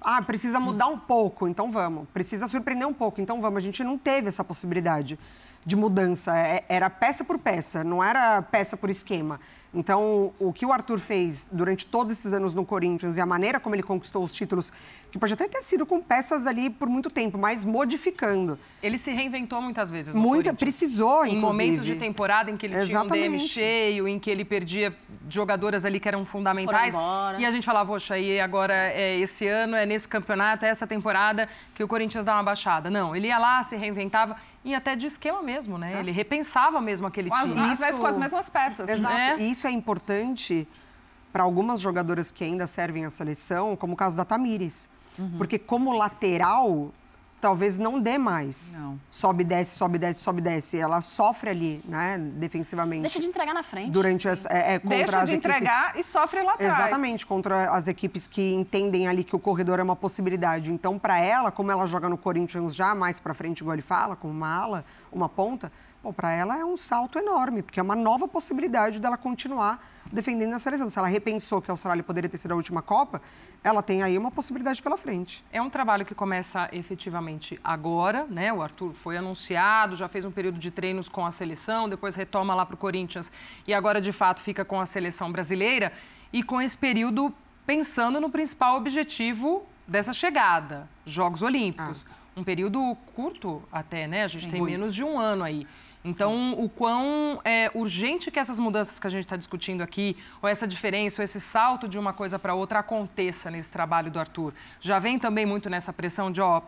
[0.00, 2.08] ah, precisa mudar um pouco, então vamos.
[2.14, 3.58] Precisa surpreender um pouco, então vamos.
[3.58, 5.18] A gente não teve essa possibilidade
[5.66, 6.38] de mudança.
[6.38, 9.40] É, era peça por peça, não era peça por esquema.
[9.72, 13.60] Então, o que o Arthur fez durante todos esses anos no Corinthians e a maneira
[13.60, 14.72] como ele conquistou os títulos,
[15.10, 18.58] que pode até ter sido com peças ali por muito tempo, mas modificando.
[18.82, 21.36] Ele se reinventou muitas vezes no Muita, precisou, inclusive.
[21.36, 23.12] Em momentos de temporada em que ele Exatamente.
[23.12, 24.94] tinha um DM cheio, em que ele perdia
[25.28, 26.94] jogadoras ali que eram fundamentais.
[27.38, 30.86] E a gente falava, poxa, e agora é esse ano, é nesse campeonato, é essa
[30.86, 32.90] temporada que o Corinthians dá uma baixada.
[32.90, 35.94] Não, ele ia lá, se reinventava e até de esquema mesmo, né?
[35.94, 36.00] É.
[36.00, 37.58] Ele repensava mesmo aquele time.
[37.58, 38.88] Às vezes com as mesmas peças.
[38.88, 39.14] Exato.
[39.14, 39.38] É.
[39.38, 40.68] E isso é importante
[41.32, 44.88] para algumas jogadoras que ainda servem à seleção, como o caso da Tamires.
[45.18, 45.38] Uhum.
[45.38, 46.92] Porque como lateral,
[47.40, 48.76] talvez não dê mais.
[48.78, 48.98] Não.
[49.10, 50.78] Sobe, desce, sobe, desce, sobe, desce.
[50.78, 53.02] Ela sofre ali, né, defensivamente.
[53.02, 53.90] Deixa de entregar na frente.
[53.90, 55.56] Durante as, é, é, contra Deixa as de equipes...
[55.56, 56.78] entregar e sofre lá atrás.
[56.78, 60.72] Exatamente, contra as equipes que entendem ali que o corredor é uma possibilidade.
[60.72, 64.16] Então, para ela, como ela joga no Corinthians já mais para frente, igual ele fala,
[64.16, 65.70] com uma ala, uma ponta,
[66.16, 70.58] para ela é um salto enorme, porque é uma nova possibilidade dela continuar defendendo a
[70.58, 70.88] seleção.
[70.88, 73.20] Se ela repensou que a Austrália poderia ter sido a última Copa,
[73.62, 75.44] ela tem aí uma possibilidade pela frente.
[75.52, 78.52] É um trabalho que começa efetivamente agora, né?
[78.52, 82.54] O Arthur foi anunciado, já fez um período de treinos com a seleção, depois retoma
[82.54, 83.30] lá para o Corinthians
[83.66, 85.92] e agora de fato fica com a seleção brasileira.
[86.32, 87.32] E com esse período
[87.66, 92.06] pensando no principal objetivo dessa chegada, Jogos Olímpicos.
[92.08, 92.14] Ah.
[92.36, 94.22] Um período curto até, né?
[94.22, 94.70] A gente Sim, tem muito.
[94.70, 95.66] menos de um ano aí.
[96.04, 96.54] Então, Sim.
[96.58, 100.66] o quão é urgente que essas mudanças que a gente está discutindo aqui, ou essa
[100.66, 104.54] diferença, ou esse salto de uma coisa para outra aconteça nesse trabalho do Arthur.
[104.80, 106.62] Já vem também muito nessa pressão de, ó,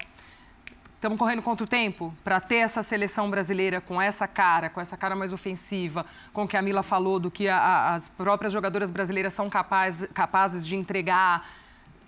[0.95, 4.97] estamos correndo contra o tempo para ter essa seleção brasileira com essa cara, com essa
[4.97, 8.53] cara mais ofensiva, com o que a Mila falou, do que a, a, as próprias
[8.53, 11.49] jogadoras brasileiras são capaz, capazes de entregar.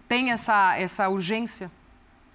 [0.08, 1.70] Tem essa, essa urgência?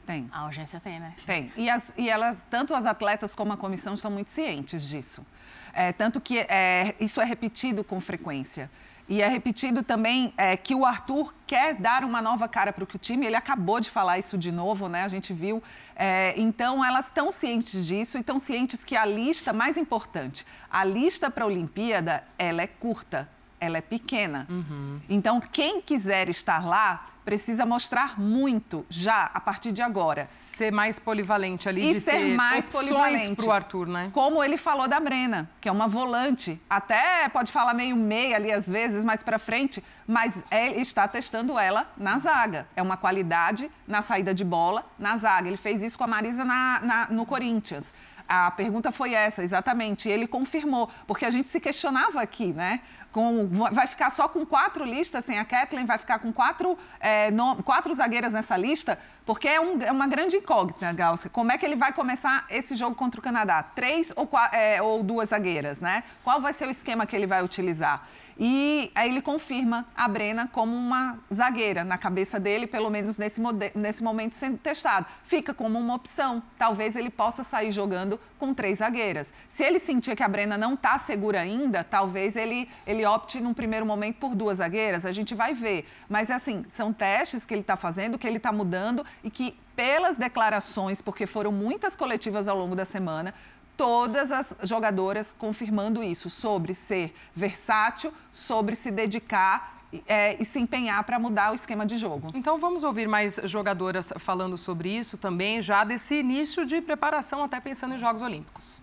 [0.08, 0.30] Tem.
[0.32, 1.14] A urgência tem, né?
[1.26, 1.52] Tem.
[1.58, 5.26] E, as, e elas, tanto as atletas como a comissão, são muito cientes disso.
[5.74, 8.72] É, tanto que é, isso é repetido com frequência.
[9.10, 12.88] E é repetido também é, que o Arthur quer dar uma nova cara para o
[12.98, 13.26] time.
[13.26, 15.04] Ele acabou de falar isso de novo, né?
[15.04, 15.62] A gente viu.
[15.94, 20.86] É, então, elas estão cientes disso e estão cientes que a lista, mais importante, a
[20.86, 24.48] lista para a Olimpíada, ela é curta, ela é pequena.
[24.50, 25.00] Uhum.
[25.10, 30.26] Então, quem quiser estar lá precisa mostrar muito já a partir de agora.
[30.26, 34.10] Ser mais polivalente ali, e de ser mais polivalente para o Arthur, né?
[34.14, 38.50] Como ele falou da Brena, que é uma volante, até pode falar meio meia ali
[38.50, 42.66] às vezes, mais para frente, mas ele está testando ela na zaga.
[42.78, 45.50] É uma qualidade na saída de bola na zaga.
[45.50, 47.94] Ele fez isso com a Marisa na, na, no Corinthians.
[48.28, 50.10] A pergunta foi essa, exatamente.
[50.10, 52.82] Ele confirmou, porque a gente se questionava aqui, né?
[53.12, 57.32] Com, vai ficar só com quatro listas, sem a Kathleen, vai ficar com quatro, é,
[57.32, 61.30] no, quatro zagueiras nessa lista, porque é, um, é, uma grande incógnita, Glaucia.
[61.30, 63.64] Como é que ele vai começar esse jogo contra o Canadá?
[63.64, 66.04] Três ou, é, ou duas zagueiras, né?
[66.24, 68.08] Qual vai ser o esquema que ele vai utilizar?
[68.40, 73.42] E aí ele confirma a Brena como uma zagueira, na cabeça dele, pelo menos nesse,
[73.74, 75.08] nesse momento sendo testado.
[75.24, 76.44] Fica como uma opção.
[76.58, 79.34] Talvez ele possa sair jogando com três zagueiras.
[79.50, 83.54] Se ele sentir que a Brena não está segura ainda, talvez ele, ele opte num
[83.54, 85.06] primeiro momento por duas zagueiras.
[85.06, 85.86] A gente vai ver.
[86.08, 90.18] Mas assim, são testes que ele está fazendo, que ele está mudando e que, pelas
[90.18, 93.34] declarações, porque foram muitas coletivas ao longo da semana,
[93.78, 101.02] todas as jogadoras confirmando isso, sobre ser versátil, sobre se dedicar é, e se empenhar
[101.04, 102.30] para mudar o esquema de jogo.
[102.34, 107.62] Então vamos ouvir mais jogadoras falando sobre isso também, já desse início de preparação, até
[107.62, 108.82] pensando em Jogos Olímpicos.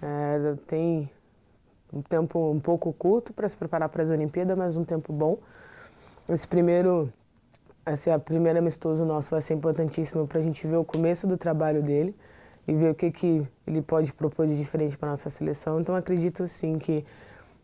[0.00, 1.08] É, tem
[1.92, 5.38] um tempo um pouco curto para se preparar para as Olimpíadas, mas um tempo bom.
[6.28, 7.12] Esse primeiro,
[7.86, 11.36] esse a primeira amistoso nosso vai ser importantíssimo para a gente ver o começo do
[11.36, 12.16] trabalho dele
[12.66, 15.80] e ver o que, que ele pode propor de diferente para a nossa seleção.
[15.80, 17.04] Então acredito sim que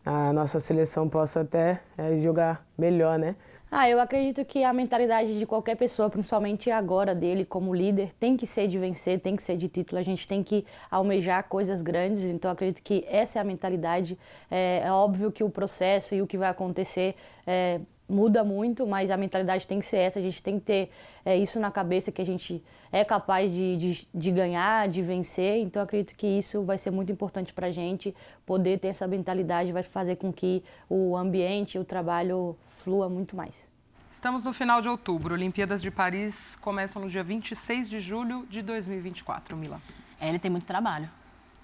[0.05, 3.35] a nossa seleção possa até é, jogar melhor, né?
[3.71, 8.35] Ah, eu acredito que a mentalidade de qualquer pessoa, principalmente agora dele como líder, tem
[8.35, 9.99] que ser de vencer, tem que ser de título.
[9.99, 12.23] A gente tem que almejar coisas grandes.
[12.23, 14.17] Então, acredito que essa é a mentalidade.
[14.49, 19.11] É, é óbvio que o processo e o que vai acontecer é, muda muito, mas
[19.11, 20.91] a mentalidade tem que ser essa, a gente tem que ter
[21.23, 25.59] é, isso na cabeça que a gente é capaz de, de, de, ganhar, de vencer,
[25.59, 29.71] então acredito que isso vai ser muito importante para a gente, poder ter essa mentalidade
[29.71, 33.67] vai fazer com que o ambiente, o trabalho flua muito mais.
[34.11, 38.63] Estamos no final de outubro, Olimpíadas de Paris começam no dia 26 de julho de
[38.63, 39.79] 2024, Mila.
[40.19, 41.09] É, ele tem muito trabalho.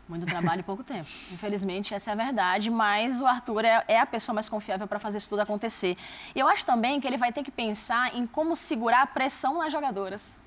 [0.07, 1.09] Muito trabalho e pouco tempo.
[1.31, 4.99] Infelizmente, essa é a verdade, mas o Arthur é, é a pessoa mais confiável para
[4.99, 5.97] fazer isso tudo acontecer.
[6.35, 9.57] E eu acho também que ele vai ter que pensar em como segurar a pressão
[9.57, 10.37] nas jogadoras.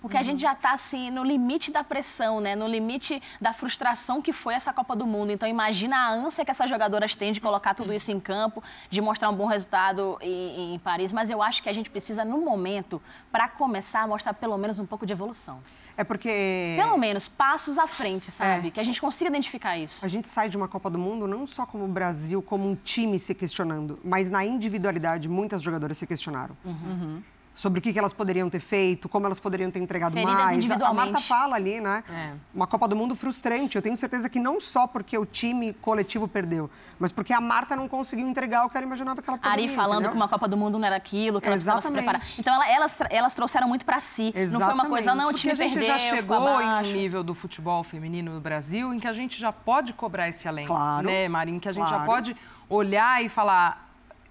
[0.00, 0.20] Porque uhum.
[0.20, 2.54] a gente já está assim no limite da pressão, né?
[2.54, 5.32] No limite da frustração que foi essa Copa do Mundo.
[5.32, 9.00] Então imagina a ânsia que essas jogadoras têm de colocar tudo isso em campo, de
[9.00, 11.12] mostrar um bom resultado em, em Paris.
[11.12, 14.86] Mas eu acho que a gente precisa, no momento, para começar, mostrar pelo menos um
[14.86, 15.60] pouco de evolução.
[15.96, 16.76] É porque.
[16.76, 18.68] Pelo menos passos à frente, sabe?
[18.68, 18.70] É.
[18.70, 20.04] Que a gente consiga identificar isso.
[20.04, 22.74] A gente sai de uma Copa do Mundo não só como o Brasil, como um
[22.74, 26.56] time se questionando, mas na individualidade, muitas jogadoras se questionaram.
[26.64, 26.72] Uhum.
[26.72, 27.22] uhum
[27.58, 30.70] sobre o que, elas poderiam ter feito, como elas poderiam ter entregado Feridas mais.
[30.70, 32.04] A Marta fala ali, né?
[32.08, 32.32] É.
[32.54, 33.74] Uma Copa do Mundo frustrante.
[33.74, 37.74] Eu tenho certeza que não só porque o time coletivo perdeu, mas porque a Marta
[37.74, 39.64] não conseguiu entregar o que ela imaginava que ela poderia.
[39.64, 40.10] Ari falando entendeu?
[40.12, 42.22] que uma Copa do Mundo não era aquilo, que ela precisava se preparar.
[42.38, 44.32] Então ela, elas, elas trouxeram muito para si.
[44.36, 44.52] Exatamente.
[44.52, 46.80] Não foi uma coisa, não, o time porque a gente perdeu, já chegou em um
[46.82, 50.68] nível do futebol feminino no Brasil em que a gente já pode cobrar esse além.
[50.68, 51.08] Claro.
[51.08, 51.58] Né, Marinho?
[51.58, 51.98] Que a gente claro.
[51.98, 52.36] já pode
[52.68, 53.87] olhar e falar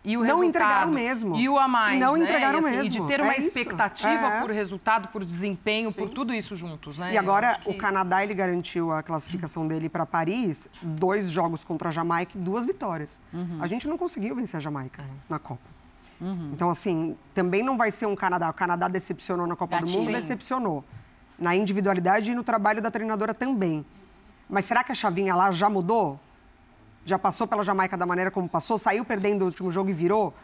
[0.08, 1.36] e o não resultado, entregaram mesmo.
[1.36, 1.98] E o a mais.
[1.98, 2.24] E não né?
[2.24, 2.96] entregaram e, assim, mesmo.
[2.96, 4.42] E de ter uma é expectativa é.
[4.42, 6.00] por resultado, por desempenho, Sim.
[6.00, 7.12] por tudo isso juntos, né?
[7.12, 7.70] E agora que...
[7.70, 12.40] o Canadá ele garantiu a classificação dele para Paris, dois jogos contra a Jamaica e
[12.40, 13.22] duas vitórias.
[13.34, 13.58] Uhum.
[13.60, 15.16] A gente não conseguiu vencer a Jamaica uhum.
[15.28, 15.78] na Copa.
[16.22, 16.52] Uhum.
[16.54, 18.50] Então, assim, também não vai ser um Canadá.
[18.50, 19.92] O Canadá decepcionou na Copa Gatinho.
[19.92, 20.86] do Mundo, decepcionou.
[21.38, 23.86] Na individualidade e no trabalho da treinadora também.
[24.50, 26.18] Mas será que a chavinha lá já mudou?
[27.08, 28.78] Já passou pela Jamaica da maneira como passou?
[28.78, 30.36] Saiu perdendo o último jogo e virou?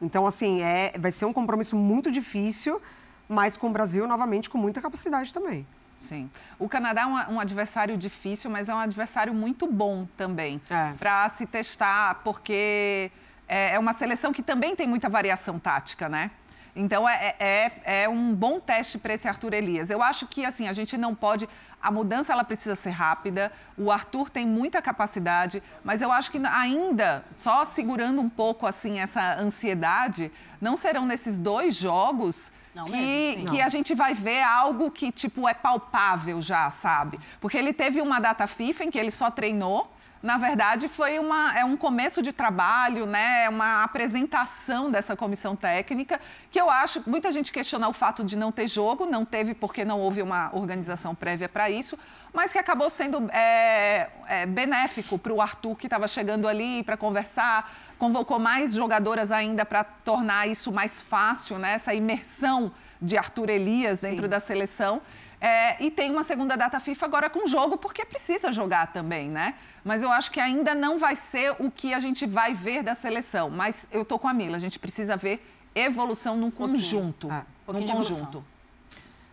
[0.00, 2.80] Então, assim, é, vai ser um compromisso muito difícil,
[3.28, 5.66] mas com o Brasil, novamente, com muita capacidade também.
[5.98, 6.30] Sim.
[6.60, 10.92] O Canadá é um, um, adversário difícil, mas é um adversário muito bom também é.
[10.96, 13.10] para se testar, porque
[13.48, 16.30] é, é, uma seleção que também tem muita variação tática, né?
[16.74, 19.90] Então é, é, é um bom teste para esse Arthur Elias.
[19.90, 21.48] Eu acho que assim a gente não pode
[21.82, 23.50] a mudança ela precisa ser rápida.
[23.76, 29.00] O Arthur tem muita capacidade, mas eu acho que ainda só segurando um pouco assim
[29.00, 30.30] essa ansiedade,
[30.60, 35.10] não serão nesses dois jogos não que, mesmo, que a gente vai ver algo que
[35.10, 37.18] tipo é palpável já, sabe?
[37.40, 41.58] Porque ele teve uma data FIFA em que ele só treinou na verdade, foi uma,
[41.58, 43.44] é um começo de trabalho, né?
[43.44, 48.36] É uma apresentação dessa comissão técnica, que eu acho, muita gente questiona o fato de
[48.36, 51.98] não ter jogo, não teve porque não houve uma organização prévia para isso,
[52.32, 56.96] mas que acabou sendo é, é, benéfico para o Arthur, que estava chegando ali para
[56.96, 61.72] conversar, convocou mais jogadoras ainda para tornar isso mais fácil, né?
[61.72, 64.30] Essa imersão de Arthur Elias dentro Sim.
[64.30, 65.02] da seleção.
[65.44, 69.56] É, e tem uma segunda data FIFA agora com jogo, porque precisa jogar também, né?
[69.84, 72.94] Mas eu acho que ainda não vai ser o que a gente vai ver da
[72.94, 73.50] seleção.
[73.50, 77.28] Mas eu tô com a Mila, a gente precisa ver evolução num conjunto.
[77.28, 78.44] Ah, um conjunto.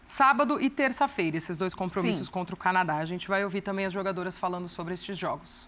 [0.03, 2.33] sábado e terça-feira, esses dois compromissos Sim.
[2.33, 2.95] contra o Canadá.
[2.95, 5.67] A gente vai ouvir também as jogadoras falando sobre estes jogos.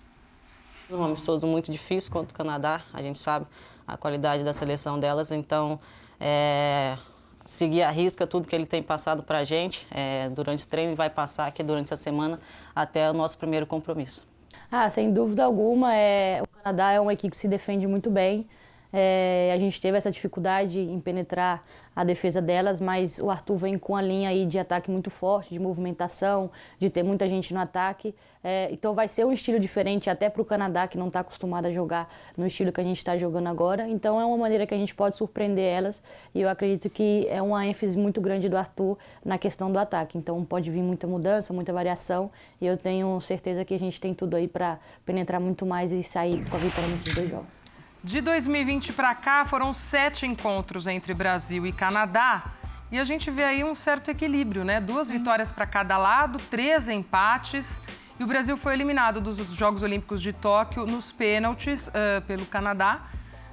[0.89, 3.45] Um amistoso muito difícil contra o Canadá, a gente sabe
[3.87, 5.79] a qualidade da seleção delas, então
[6.19, 6.97] é,
[7.45, 10.91] seguir a risca tudo que ele tem passado para a gente é, durante o treino
[10.93, 12.39] e vai passar aqui durante essa semana
[12.75, 14.25] até o nosso primeiro compromisso.
[14.71, 18.47] Ah, sem dúvida alguma, é, o Canadá é uma equipe que se defende muito bem.
[18.93, 21.63] É, a gente teve essa dificuldade em penetrar
[21.95, 25.53] a defesa delas, mas o Arthur vem com a linha aí de ataque muito forte,
[25.53, 26.49] de movimentação,
[26.79, 28.15] de ter muita gente no ataque.
[28.43, 31.67] É, então vai ser um estilo diferente até para o Canadá, que não está acostumado
[31.67, 33.87] a jogar no estilo que a gente está jogando agora.
[33.87, 36.01] Então é uma maneira que a gente pode surpreender elas
[36.33, 40.17] e eu acredito que é uma ênfase muito grande do Arthur na questão do ataque.
[40.17, 44.13] Então pode vir muita mudança, muita variação e eu tenho certeza que a gente tem
[44.13, 47.70] tudo aí para penetrar muito mais e sair com a vitória nesses dois jogos.
[48.03, 52.45] De 2020 para cá, foram sete encontros entre Brasil e Canadá.
[52.91, 54.81] E a gente vê aí um certo equilíbrio, né?
[54.81, 57.79] Duas vitórias para cada lado, três empates.
[58.19, 63.03] E o Brasil foi eliminado dos Jogos Olímpicos de Tóquio nos pênaltis uh, pelo Canadá.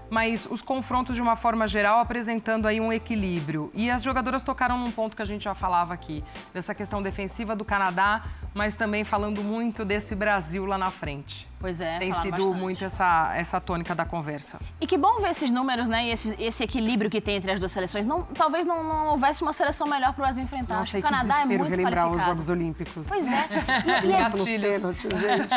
[0.09, 3.71] Mas os confrontos, de uma forma geral, apresentando aí um equilíbrio.
[3.75, 7.55] E as jogadoras tocaram num ponto que a gente já falava aqui, dessa questão defensiva
[7.55, 11.48] do Canadá, mas também falando muito desse Brasil lá na frente.
[11.61, 12.57] Pois é, Tem sido bastante.
[12.57, 14.61] muito essa, essa tônica da conversa.
[14.81, 16.07] E que bom ver esses números, né?
[16.07, 18.07] E esse, esse equilíbrio que tem entre as duas seleções.
[18.07, 20.75] Não, talvez não, não houvesse uma seleção melhor para o Brasil enfrentar.
[20.81, 22.23] Acho Nossa, que o que Canadá é muito relembrar os.
[22.25, 23.09] Jogos Olímpicos.
[23.09, 23.49] Pois é.
[23.88, 25.11] E, e é, pênaltis,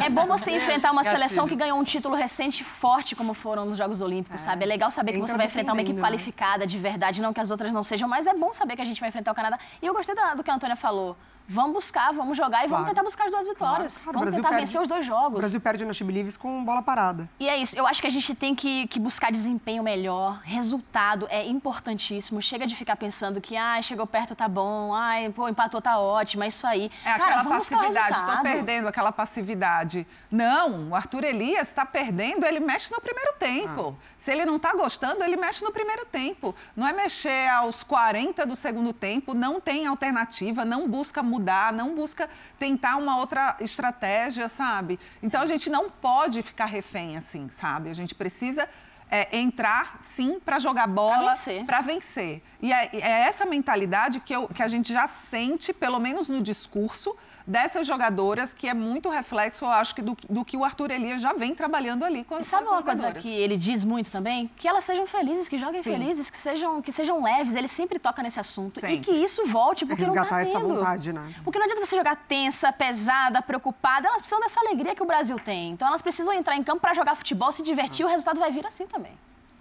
[0.06, 1.22] é bom você enfrentar uma Gatilho.
[1.24, 4.64] seleção que ganhou um título recente forte, como foram nos Jogos Olímpicos, sabe?
[4.64, 6.08] É legal saber que Entra você vai enfrentar uma equipe né?
[6.08, 8.86] qualificada de verdade, não que as outras não sejam, mas é bom saber que a
[8.86, 9.58] gente vai enfrentar o Canadá.
[9.82, 11.16] E eu gostei da- do que a Antônia falou.
[11.54, 12.86] Vamos buscar, vamos jogar e vamos Claro.
[12.88, 14.04] tentar buscar as duas vitórias.
[14.04, 15.38] Claro, o vamos tentar perde- vencer os dois O jogos.
[15.40, 17.30] Brasil perde na Chibilives com bola parada.
[17.38, 17.78] E é isso.
[17.78, 20.40] Eu acho que a gente tem que, que buscar desempenho melhor.
[20.44, 22.42] Resultado é importantíssimo.
[22.42, 24.94] Chega de ficar pensando que, ah, chegou perto, tá bom.
[24.94, 26.44] Ai, pô, empatou, tá ótimo.
[26.44, 26.90] É isso aí.
[27.04, 28.44] É Cara, aquela vamos o passividade, estou resultado.
[28.44, 30.08] perdendo aquela passividade.
[30.32, 33.98] Não, o Arthur Elias está perdendo, ele mexe no primeiro tempo.
[34.18, 36.56] Se ele não está gostando, ele mexe no primeiro tempo.
[36.78, 41.41] Não é mexer aos 40 do segundo tempo, não tem alternativa, não busca mudar,
[41.74, 45.00] não busca tentar uma outra estratégia, sabe?
[45.24, 47.90] Então a gente não pode ficar refém assim, sabe?
[47.90, 48.68] A gente precisa
[49.10, 51.66] é, entrar, sim, para jogar bola, vencer.
[51.66, 52.42] para vencer.
[52.62, 56.42] E é, é essa mentalidade que, eu- que a gente já sente, pelo menos no
[56.42, 60.92] discurso, dessas jogadoras, que é muito reflexo, eu acho, que do, do que o Arthur
[60.92, 63.58] Elias já vem trabalhando ali com E as, sabe com as uma coisa que ele
[63.58, 64.50] diz muito também?
[64.56, 65.94] Que elas sejam felizes, que joguem Sim.
[65.94, 67.56] felizes, que sejam, que sejam leves.
[67.56, 68.78] Ele sempre toca nesse assunto.
[68.78, 69.00] E Sempre.
[69.00, 70.76] que isso volte, porque não tá resgatar essa tendo.
[70.76, 71.34] vontade, né?
[71.44, 74.08] Porque não adianta você jogar tensa, pesada, preocupada.
[74.08, 75.72] Elas precisam dessa alegria que o Brasil tem.
[75.72, 78.06] Então elas precisam entrar em campo para jogar futebol, se divertir.
[78.06, 79.12] O resultado vai vir assim também.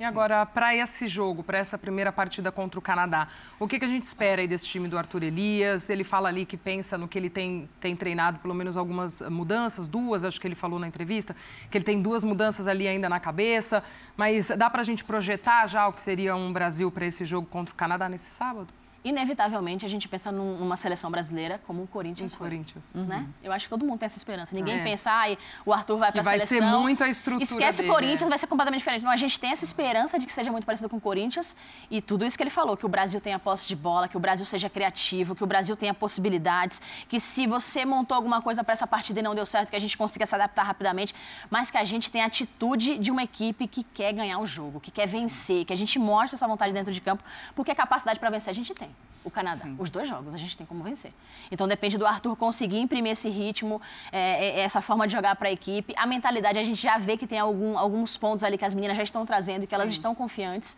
[0.01, 3.85] E agora, para esse jogo, para essa primeira partida contra o Canadá, o que, que
[3.85, 5.91] a gente espera aí desse time do Arthur Elias?
[5.91, 9.87] Ele fala ali que pensa no que ele tem, tem treinado, pelo menos algumas mudanças,
[9.87, 11.37] duas, acho que ele falou na entrevista,
[11.71, 13.85] que ele tem duas mudanças ali ainda na cabeça.
[14.17, 17.47] Mas dá para a gente projetar já o que seria um Brasil para esse jogo
[17.47, 18.73] contra o Canadá nesse sábado?
[19.03, 22.49] Inevitavelmente, a gente pensa num- numa seleção brasileira como o Corinthians Um foi.
[22.49, 22.93] Corinthians.
[22.95, 23.27] Né?
[23.43, 24.55] Eu acho que todo mundo tem essa esperança.
[24.55, 24.85] Ninguém É.
[24.85, 26.83] pensa, ai, o Arthur vai para a vai ser seleção.
[26.83, 28.27] muito a estrutura Esquece dele, o Corinthians, é.
[28.29, 29.03] vai ser completamente diferente.
[29.03, 31.57] Não, a gente tem essa esperança de que seja muito parecido com o Corinthians
[31.91, 34.21] e tudo isso que ele falou, que o Brasil tenha posse de bola, que o
[34.21, 38.75] Brasil seja criativo, que o Brasil tenha possibilidades, que se você montou alguma coisa para
[38.75, 41.15] essa partida e não deu certo, que a gente consiga se adaptar rapidamente,
[41.49, 44.79] mas que a gente tenha a atitude de uma equipe que quer ganhar o jogo,
[44.79, 48.21] que quer vencer, que a gente mostre essa vontade dentro de campo, porque a capacidade
[48.21, 48.90] para vencer a gente tem.
[49.23, 51.13] O Canadá, os dois jogos, a gente tem como vencer.
[51.51, 55.49] Então depende do Arthur conseguir imprimir esse ritmo, é, é, essa forma de jogar para
[55.49, 55.93] a equipe.
[55.97, 58.97] A mentalidade, a gente já vê que tem algum- alguns pontos ali que as meninas
[58.97, 60.75] já estão trazendo e que elas estão confiantes.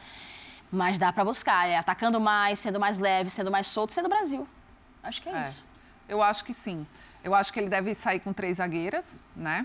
[0.72, 4.48] Mas dá para buscar, é atacando mais, sendo mais leve, sendo mais solto, sendo Brasil.
[5.04, 5.42] Acho que é, É.
[5.42, 5.64] isso.
[6.08, 6.84] Eu acho que sim.
[7.22, 9.64] Eu acho que ele deve sair com três zagueiras, né?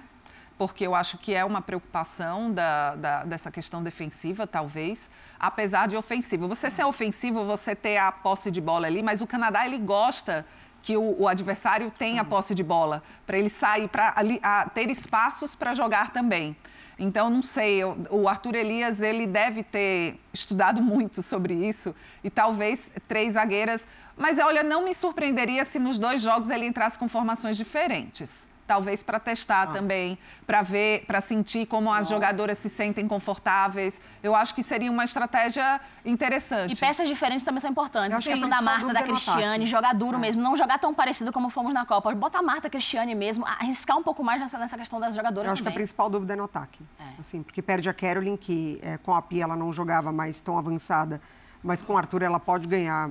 [0.58, 5.96] Porque eu acho que é uma preocupação da, da- dessa questão defensiva, talvez, apesar de
[5.96, 6.48] ofensiva.
[6.48, 10.46] Você ser ofensivo, você ter a posse de bola ali, mas o Canadá, ele gosta
[10.82, 14.14] que o, o adversário tenha a posse de bola, para ele sair, para
[14.74, 16.56] ter espaços para jogar também.
[16.98, 21.94] Então, não sei, eu- o Arthur Elias, ele deve ter estudado muito sobre isso
[22.24, 23.88] e talvez três zagueiras.
[24.16, 28.50] Mas, olha, não me surpreenderia se nos dois jogos ele entrasse com formações diferentes.
[28.68, 34.02] Talvez para testar também, para ver, para sentir como as jogadoras se sentem confortáveis.
[34.22, 36.74] Eu acho que seria uma estratégia interessante.
[36.74, 38.10] E peças diferentes também são importantes.
[38.10, 40.20] Eu A acho que a questão da principal Marta, da é Cristiane, jogar duro É.
[40.20, 40.42] mesmo.
[40.42, 42.14] Não jogar tão parecido como fomos na Copa.
[42.14, 45.48] Bota a Marta, a Cristiane mesmo, arriscar um pouco mais nessa, nessa questão das jogadoras
[45.48, 45.78] Eu acho que a também.
[45.78, 46.82] principal dúvida é no ataque.
[47.18, 50.58] Assim, porque perde a Carolyn, que é, com a Pia ela não jogava mais tão
[50.58, 51.22] avançada,
[51.64, 53.10] mas com o Arthur ela pode ganhar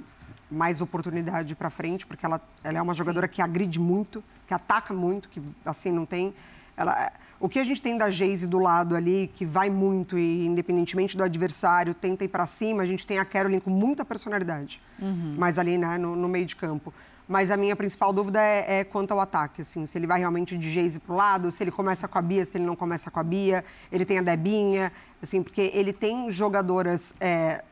[0.50, 3.32] mais oportunidade para frente, porque ela, ela é uma jogadora Sim.
[3.32, 6.32] que agride muito, que ataca muito, que assim não tem.
[6.76, 10.46] Ela, o que a gente tem da Geise do lado ali, que vai muito e
[10.46, 14.80] independentemente do adversário, tenta ir para cima, a gente tem a Caroline com muita personalidade,
[14.98, 15.34] uhum.
[15.36, 16.94] mas ali né, no, no, meio de campo.
[17.28, 20.56] Mas a minha principal dúvida é, é quanto ao ataque, assim, se ele vai realmente
[20.56, 23.10] de Geise para o lado, se ele começa com a Bia, se ele não começa
[23.10, 27.64] com a Bia, ele tem a Debinha, assim, porque ele tem jogadoras é,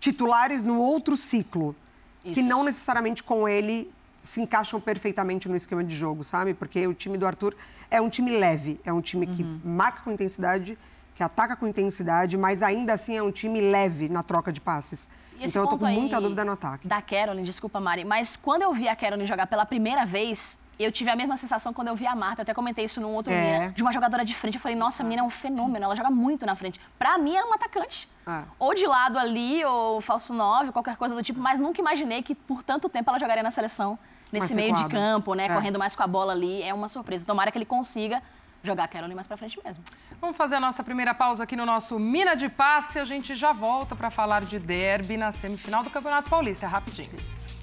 [0.00, 1.76] titulares no outro ciclo,
[2.24, 2.34] Isso.
[2.34, 6.54] que não necessariamente com ele se encaixam perfeitamente no esquema de jogo, sabe?
[6.54, 7.54] Porque o time do Arthur
[7.90, 9.60] é um time leve, é um time que uhum.
[9.64, 10.78] marca com intensidade,
[11.14, 15.08] que ataca com intensidade, mas ainda assim é um time leve na troca de passes.
[15.40, 16.88] Então eu tô com muita dúvida no ataque.
[16.88, 20.92] Da Caroline, desculpa, Mari, mas quando eu vi a Caroline jogar pela primeira vez, eu
[20.92, 23.32] tive a mesma sensação quando eu vi a Marta, eu até comentei isso num outro
[23.32, 23.58] é.
[23.58, 24.56] dia, de uma jogadora de frente.
[24.56, 26.80] Eu falei, nossa, a menina é um fenômeno, ela joga muito na frente.
[26.98, 28.08] Pra mim, era um atacante.
[28.26, 28.42] É.
[28.58, 32.34] Ou de lado ali, ou falso 9, qualquer coisa do tipo, mas nunca imaginei que
[32.34, 33.98] por tanto tempo ela jogaria na seleção,
[34.30, 35.46] nesse meio de campo, né?
[35.46, 35.48] É.
[35.48, 36.62] Correndo mais com a bola ali.
[36.62, 37.24] É uma surpresa.
[37.24, 38.22] Tomara que ele consiga
[38.62, 39.82] jogar a Caroline mais pra frente mesmo.
[40.20, 42.98] Vamos fazer a nossa primeira pausa aqui no nosso Mina de Passe.
[42.98, 46.66] A gente já volta para falar de derby na semifinal do Campeonato Paulista.
[46.66, 47.10] É rapidinho.
[47.28, 47.55] Isso.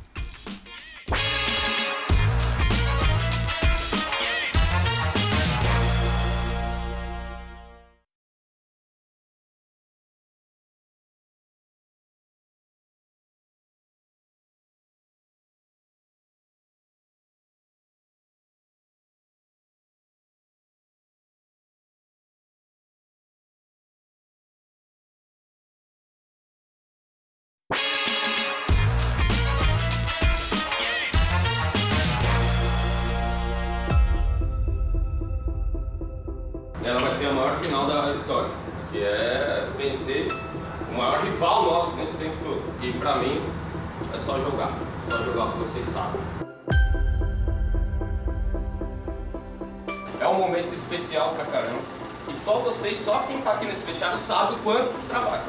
[54.64, 55.44] Quanto trabalha.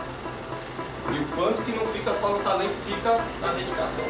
[1.12, 4.04] E o quanto que não fica só no talento, fica na dedicação.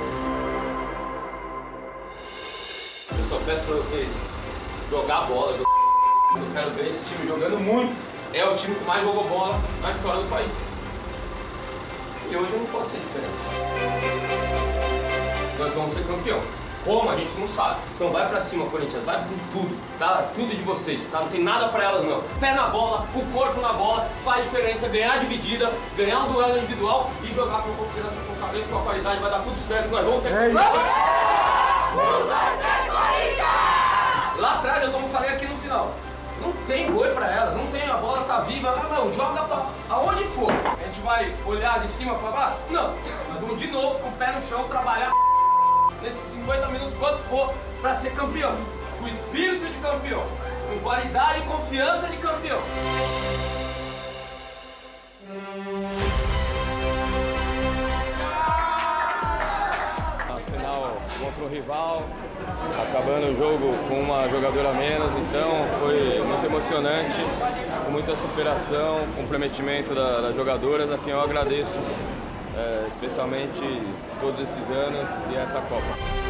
[3.17, 4.09] Eu só peço pra vocês
[4.91, 5.65] jogar bola, jogar
[6.37, 7.95] eu quero ver esse time jogando muito.
[8.33, 10.51] É o time que mais jogou bola mais fora do país.
[12.31, 13.35] E hoje não pode ser diferente.
[15.59, 16.41] Nós vamos ser campeão.
[16.85, 17.80] Como a gente não sabe.
[17.95, 19.76] Então vai pra cima, Corinthians, vai com tudo.
[19.99, 21.20] Dá tudo de vocês, tá?
[21.20, 22.22] Não tem nada pra elas não.
[22.39, 27.11] Pé na bola, o corpo na bola, faz diferença, ganhar dividida, ganhar um duelo individual
[27.22, 30.20] e jogar com confiança, com cabeça, com a qualidade, vai dar tudo certo, nós vamos
[30.20, 30.55] ser campeões.
[31.93, 34.41] Um, dois, três, Corinthians!
[34.41, 35.95] Lá atrás, eu como falei aqui no final,
[36.43, 39.66] não tem boi pra ela, não tem, a bola tá viva, ah, não, joga pra
[39.89, 40.51] aonde for.
[40.51, 42.59] A gente vai olhar de cima pra baixo?
[42.68, 42.95] Não.
[43.30, 45.12] Nós vamos de novo com o pé no chão trabalhar
[46.05, 48.55] nesses 50 minutos, quanto for, pra ser campeão.
[48.99, 50.23] Com espírito de campeão,
[50.69, 52.61] com qualidade e confiança de campeão.
[61.21, 62.05] Contra o rival,
[62.81, 67.17] acabando o jogo com uma jogadora a menos, então foi muito emocionante,
[67.85, 71.81] com muita superação, comprometimento da, das jogadoras, a quem eu agradeço
[72.57, 73.61] é, especialmente
[74.21, 76.25] todos esses anos e essa Copa.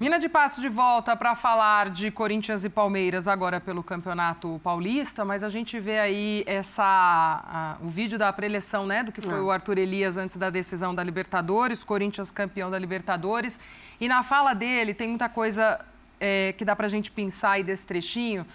[0.00, 5.26] Mina de Passo de volta para falar de Corinthians e Palmeiras agora pelo Campeonato Paulista,
[5.26, 9.36] mas a gente vê aí essa a, o vídeo da preleção, né, do que foi
[9.36, 9.48] Não.
[9.48, 13.60] o Arthur Elias antes da decisão da Libertadores, Corinthians campeão da Libertadores,
[14.00, 15.78] e na fala dele tem muita coisa
[16.18, 18.46] é, que dá para a gente pensar aí desse trechinho,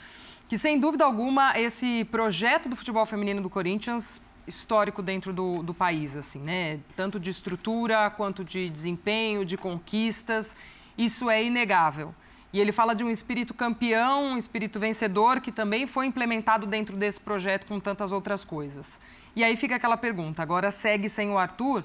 [0.48, 5.74] que sem dúvida alguma esse projeto do futebol feminino do Corinthians histórico dentro do, do
[5.74, 10.56] país, assim, né, tanto de estrutura quanto de desempenho, de conquistas
[10.98, 12.14] isso é inegável.
[12.54, 16.96] E ele fala de um espírito campeão, um espírito vencedor, que também foi implementado dentro
[16.96, 19.00] desse projeto com tantas outras coisas.
[19.36, 21.84] E aí fica aquela pergunta: agora segue sem o Arthur,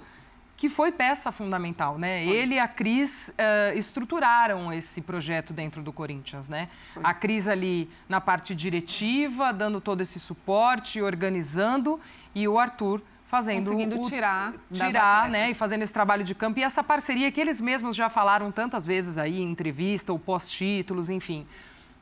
[0.60, 2.22] que foi peça fundamental, né?
[2.22, 2.36] Foi.
[2.36, 6.68] Ele e a Cris uh, estruturaram esse projeto dentro do Corinthians, né?
[6.92, 7.02] Foi.
[7.02, 11.98] A Cris ali na parte diretiva, dando todo esse suporte, organizando,
[12.34, 16.58] e o Arthur fazendo conseguindo o, tirar tirar né e fazendo esse trabalho de campo
[16.58, 20.50] e essa parceria que eles mesmos já falaram tantas vezes aí em entrevista ou pós
[20.50, 21.46] títulos enfim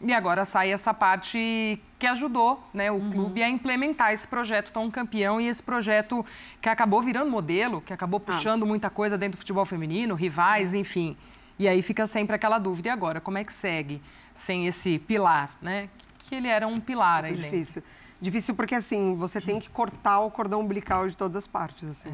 [0.01, 3.11] e agora sai essa parte que ajudou né, o uhum.
[3.11, 6.25] clube a implementar esse projeto tão campeão e esse projeto
[6.63, 8.33] que acabou virando modelo, que acabou ah.
[8.33, 8.67] puxando ah.
[8.67, 10.79] muita coisa dentro do futebol feminino, rivais, Sim.
[10.79, 11.17] enfim.
[11.59, 14.01] E aí fica sempre aquela dúvida, e agora, como é que segue
[14.33, 15.89] sem esse pilar, né?
[16.21, 17.83] Que ele era um pilar Isso aí é difícil.
[17.83, 17.99] Dentro.
[18.21, 22.13] Difícil porque, assim, você tem que cortar o cordão umbilical de todas as partes, assim.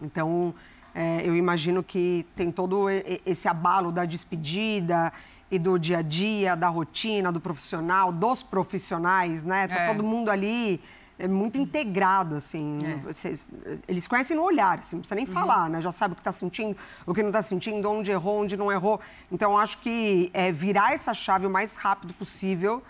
[0.00, 0.54] Então,
[0.94, 2.86] é, eu imagino que tem todo
[3.24, 5.12] esse abalo da despedida
[5.50, 9.66] e do dia a dia, da rotina, do profissional, dos profissionais, né?
[9.68, 9.86] Tá É.
[9.86, 10.80] todo mundo ali
[11.18, 12.78] é muito integrado, assim.
[13.04, 13.50] Vocês-
[13.88, 15.80] eles conhecem no olhar, assim, não precisa nem falar, né?
[15.80, 16.76] Já sabe o que está sentindo,
[17.06, 19.00] o que não está sentindo, onde errou, onde não errou.
[19.32, 22.82] Então, acho que é virar essa chave o mais rápido possível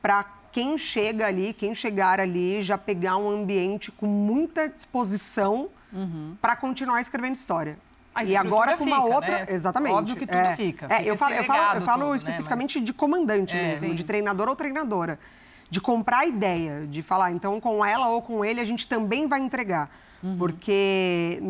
[0.00, 5.68] para quem chega ali, quem chegar ali, já pegar um ambiente com muita disposição
[6.40, 7.78] para continuar escrevendo história.
[8.14, 9.46] A e agora com uma fica, outra, né?
[9.48, 9.94] exatamente.
[9.94, 10.86] Óbvio que tudo é, fica.
[10.86, 12.16] É, Fica eu falo, eu falo, eu falo todo, né?
[12.16, 13.68] especificamente de comandante É.
[13.68, 13.94] mesmo, Sim.
[13.94, 15.18] de treinador ou treinadora,
[15.70, 19.26] de comprar a ideia, de falar, então com ela ou com ele a gente também
[19.26, 19.88] vai entregar.
[20.22, 20.36] Uhum.
[20.36, 21.40] Porque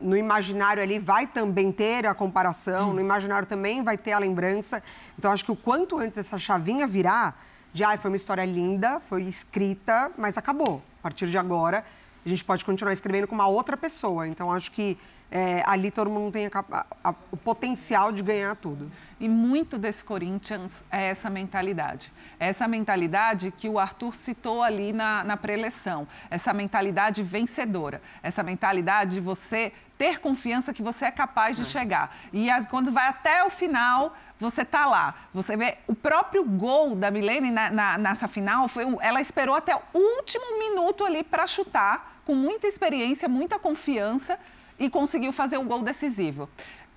[0.00, 2.94] no imaginário ali vai também ter a comparação, Uhum.
[2.94, 4.82] no imaginário também vai ter a lembrança.
[5.18, 7.36] Então acho que o quanto antes essa chavinha virar,
[7.72, 10.80] de ah, foi uma história linda, foi escrita, mas acabou.
[11.00, 11.84] A partir de agora,
[12.24, 14.26] a gente pode continuar escrevendo com uma outra pessoa.
[14.28, 14.96] Então acho que
[15.36, 18.90] é, ali todo mundo tem a a- o potencial de ganhar tudo.
[19.18, 22.12] E muito desse Corinthians é essa mentalidade.
[22.38, 26.06] É essa mentalidade que o Arthur citou ali na, na preleção.
[26.30, 28.00] Essa mentalidade vencedora.
[28.22, 32.14] Essa mentalidade de você ter confiança que você é capaz de chegar.
[32.32, 35.14] E as- quando vai até o final, você está lá.
[35.32, 39.74] Você vê o próprio gol da Milene na- na- nessa final, foi, ela esperou até
[39.74, 39.80] o
[40.16, 44.38] último minuto ali para chutar, com muita experiência, muita confiança
[44.78, 46.48] e conseguiu fazer o gol decisivo.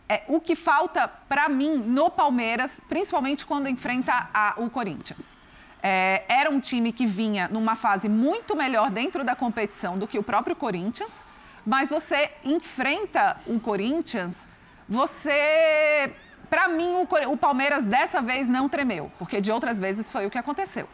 [0.09, 5.36] É, o que falta para mim no Palmeiras, principalmente quando enfrenta a- o Corinthians.
[5.84, 10.17] É, era um time que vinha numa fase muito melhor dentro da competição do que
[10.17, 11.25] o próprio Corinthians,
[11.65, 14.47] mas você enfrenta o Corinthians,
[14.88, 16.13] você.
[16.49, 20.38] Para mim, o, Palmeiras dessa vez não tremeu, porque de outras vezes foi o que
[20.38, 20.88] aconteceu.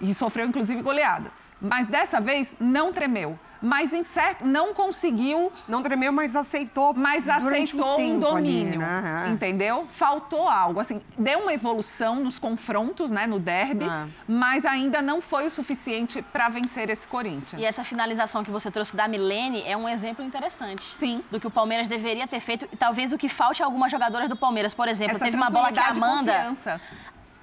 [0.00, 1.32] E sofreu, inclusive, goleada.
[1.60, 3.36] Mas dessa vez não tremeu.
[3.62, 5.52] Mas em certo, não conseguiu.
[5.68, 6.94] Não tremeu, mas aceitou.
[6.94, 8.78] Mas um aceitou um, tempo ali, domínio.
[8.80, 9.24] né?
[9.26, 9.30] É.
[9.30, 9.86] Entendeu?
[9.90, 10.80] Faltou algo.
[10.80, 14.06] Assim, deu uma evolução nos confrontos, né, no derby, É.
[14.26, 17.60] mas ainda não foi o suficiente para vencer esse Corinthians.
[17.60, 20.82] E essa finalização que você trouxe da Milene é um exemplo interessante.
[20.82, 21.22] Sim.
[21.30, 24.28] Do que o Palmeiras deveria ter feito e talvez o que falte a algumas jogadoras
[24.28, 24.72] do Palmeiras.
[24.74, 26.32] Por exemplo, Essa teve uma bola que a Amanda.
[26.32, 26.80] confiança.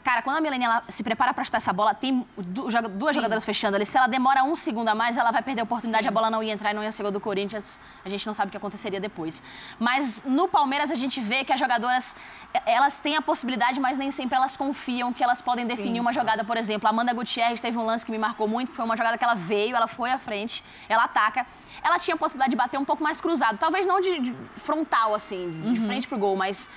[0.08, 2.74] Cara, quando a Milene se prepara para chutar essa bola, tem duas
[3.14, 3.86] jogadoras fechando ali.
[3.86, 6.42] Se ela demora um segundo a mais, ela vai perder a oportunidade, a bola não
[6.42, 7.78] ia entrar e não ia ser gol do Corinthians.
[8.06, 9.44] A gente não sabe o que aconteceria depois.
[9.78, 12.16] Mas no Palmeiras a gente vê que as jogadoras,
[12.66, 16.46] elas têm a possibilidade, mas nem sempre elas confiam que elas podem definir uma jogada.
[16.46, 18.96] Por exemplo, a Amanda Gutierrez teve um lance que me marcou muito, que foi uma
[18.96, 21.46] jogada que ela veio, ela foi à frente, ela ataca.
[21.84, 23.58] Ela tinha a possibilidade de bater um pouco mais cruzado.
[23.58, 26.70] Talvez não de, de frontal, assim, de frente pro gol, mas...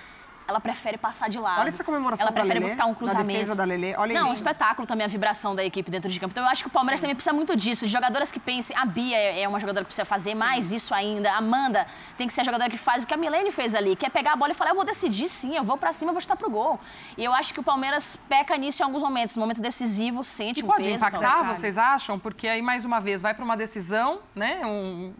[0.50, 1.60] Ela prefere passar de lado.
[1.60, 3.26] Olha essa comemoração Ela prefere Lelê, buscar um cruzamento.
[3.32, 3.94] defesa da Lelê.
[3.96, 6.32] Olha Não, um espetáculo também a vibração da equipe dentro de campo.
[6.32, 8.76] Então eu acho que o Palmeiras também precisa muito disso, de jogadoras que pensem.
[8.76, 11.32] A Bia é é uma jogadora que precisa fazer mais isso ainda.
[11.32, 11.86] A Amanda
[12.16, 14.10] tem que ser a jogadora que faz o que a Milene fez ali, que é
[14.10, 16.20] pegar a bola e falar: eu vou decidir sim, eu vou pra cima, eu vou
[16.20, 16.78] chutar pro gol.
[17.16, 19.34] E eu acho que o Palmeiras peca nisso em alguns momentos.
[19.36, 20.96] No momento decisivo, sente E um pode peso.
[20.96, 21.58] impactar, talvez.
[21.58, 22.18] vocês acham?
[22.18, 24.60] Porque aí, mais uma vez, vai para uma decisão, né?
[24.66, 25.14] Um,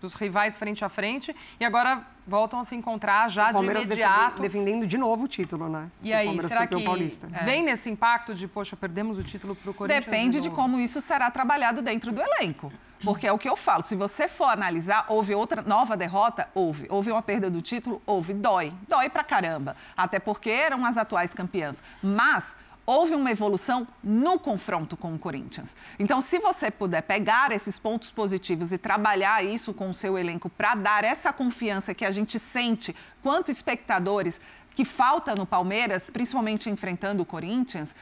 [0.00, 4.40] dos rivais frente a frente, e agora voltam a se encontrar já O de imediato.
[4.40, 5.90] defende- defendendo de novo o título, né?
[6.02, 7.26] E O aí, Palmeiras será que paulista.
[7.44, 10.04] vem nesse impacto de, poxa, perdemos o título pro Corinthians?
[10.04, 10.60] Depende de novo?
[10.60, 12.72] como isso será trabalhado dentro do elenco.
[13.04, 16.48] Porque é o que eu falo, se você for analisar, houve outra nova derrota?
[16.54, 16.86] Houve.
[16.88, 18.00] Houve uma perda do título?
[18.06, 18.32] Houve.
[18.32, 18.72] Dói.
[18.86, 19.74] Dói pra caramba.
[19.96, 21.82] Até porque eram as atuais campeãs.
[22.00, 22.56] Mas
[22.86, 25.76] houve uma evolução no confronto com o Corinthians.
[25.98, 30.48] Então, se você puder pegar esses pontos positivos e trabalhar isso com o seu elenco
[30.48, 34.40] para dar essa confiança que a gente sente quanto espectadores
[34.74, 37.94] que falta no Palmeiras, principalmente enfrentando o Corinthians,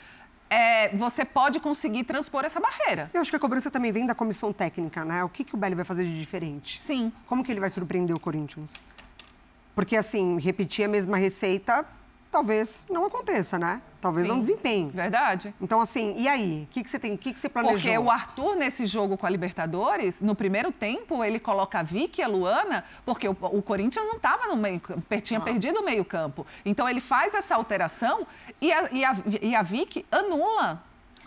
[0.48, 3.10] é, você pode conseguir transpor essa barreira.
[3.14, 5.22] Eu acho que a cobrança também vem da comissão técnica, né?
[5.22, 6.80] O que, que o Belli vai fazer de diferente?
[6.80, 7.12] Sim.
[7.26, 8.82] Como que ele vai surpreender o Corinthians?
[9.74, 11.86] Porque, assim, repetir a mesma receita
[12.30, 13.82] talvez não aconteça, né?
[14.00, 14.32] Talvez Sim.
[14.32, 14.90] não desempenhe.
[14.90, 15.54] Verdade.
[15.60, 16.66] Então, assim, e aí?
[16.70, 17.14] O que, que você tem?
[17.14, 17.80] O que, que você planejou?
[17.80, 22.20] Porque o Arthur, nesse jogo com a Libertadores, no primeiro tempo, ele coloca a Vicky
[22.20, 24.80] e a Luana, porque o, o Corinthians não estava no meio
[25.22, 26.46] tinha perdido o meio campo.
[26.64, 28.26] Então ele faz essa alteração
[28.60, 30.82] e a, e a, e a Vicky anula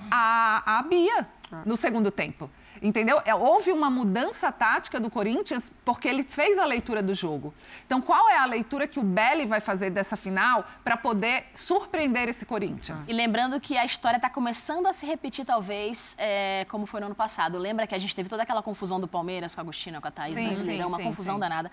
[0.10, 1.28] a, a Bia
[1.66, 2.50] no segundo tempo.
[2.82, 3.22] Entendeu?
[3.26, 7.54] É, Houve uma mudança tática do Corinthians porque ele fez a leitura do jogo.
[7.86, 12.28] Então, qual é a leitura que o Belli vai fazer dessa final para poder surpreender
[12.28, 13.08] esse Corinthians?
[13.08, 17.08] E lembrando que a história está começando a se repetir, talvez, é, como foi no
[17.08, 17.58] ano passado.
[17.58, 20.12] Lembra que a gente teve toda aquela confusão do Palmeiras com a Agostina, com a
[20.12, 21.40] Thaís Sim, Brasileirão, sim, uma sim, confusão sim.
[21.40, 21.72] danada.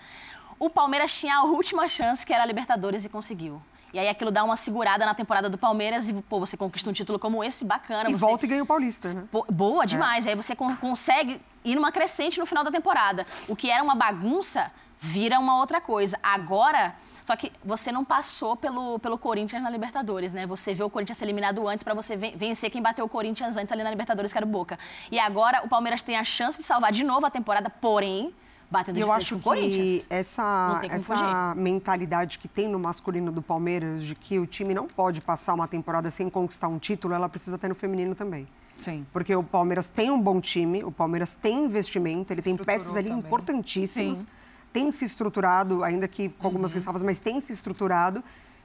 [0.59, 3.61] O Palmeiras tinha a última chance, que era a Libertadores, e conseguiu.
[3.93, 6.93] E aí aquilo dá uma segurada na temporada do Palmeiras e, pô, você conquista um
[6.93, 8.09] título como esse, bacana.
[8.09, 8.19] E você...
[8.19, 9.23] volta e ganha o Paulista, né?
[9.51, 10.25] Boa demais.
[10.25, 13.25] Aí você con- consegue ir numa crescente no final da temporada.
[13.47, 16.17] O que era uma bagunça vira uma outra coisa.
[16.23, 16.95] Agora.
[17.23, 20.47] Só que você não passou pelo, pelo Corinthians na Libertadores, né?
[20.47, 23.55] Você vê o Corinthians ser eliminado antes para você ven- vencer quem bateu o Corinthians
[23.57, 24.79] antes ali na Libertadores, que era o Boca.
[25.11, 28.33] E agora o Palmeiras tem a chance de salvar de novo a temporada, porém,
[28.71, 33.41] batendo de Eu acho com que essa, tem essa mentalidade que tem no masculino do
[33.41, 37.27] Palmeiras de que o time não pode passar uma temporada sem conquistar um título, ela
[37.27, 38.47] precisa ter no feminino também.
[38.77, 39.05] Sim.
[39.11, 42.95] Porque o Palmeiras tem um bom time, o Palmeiras tem investimento, ele tem Estruturou peças
[42.95, 43.25] ali também.
[43.25, 44.27] importantíssimas, Sim.
[44.71, 48.23] tem se estruturado, ainda que com algumas ressalvas, mas tem se estruturado.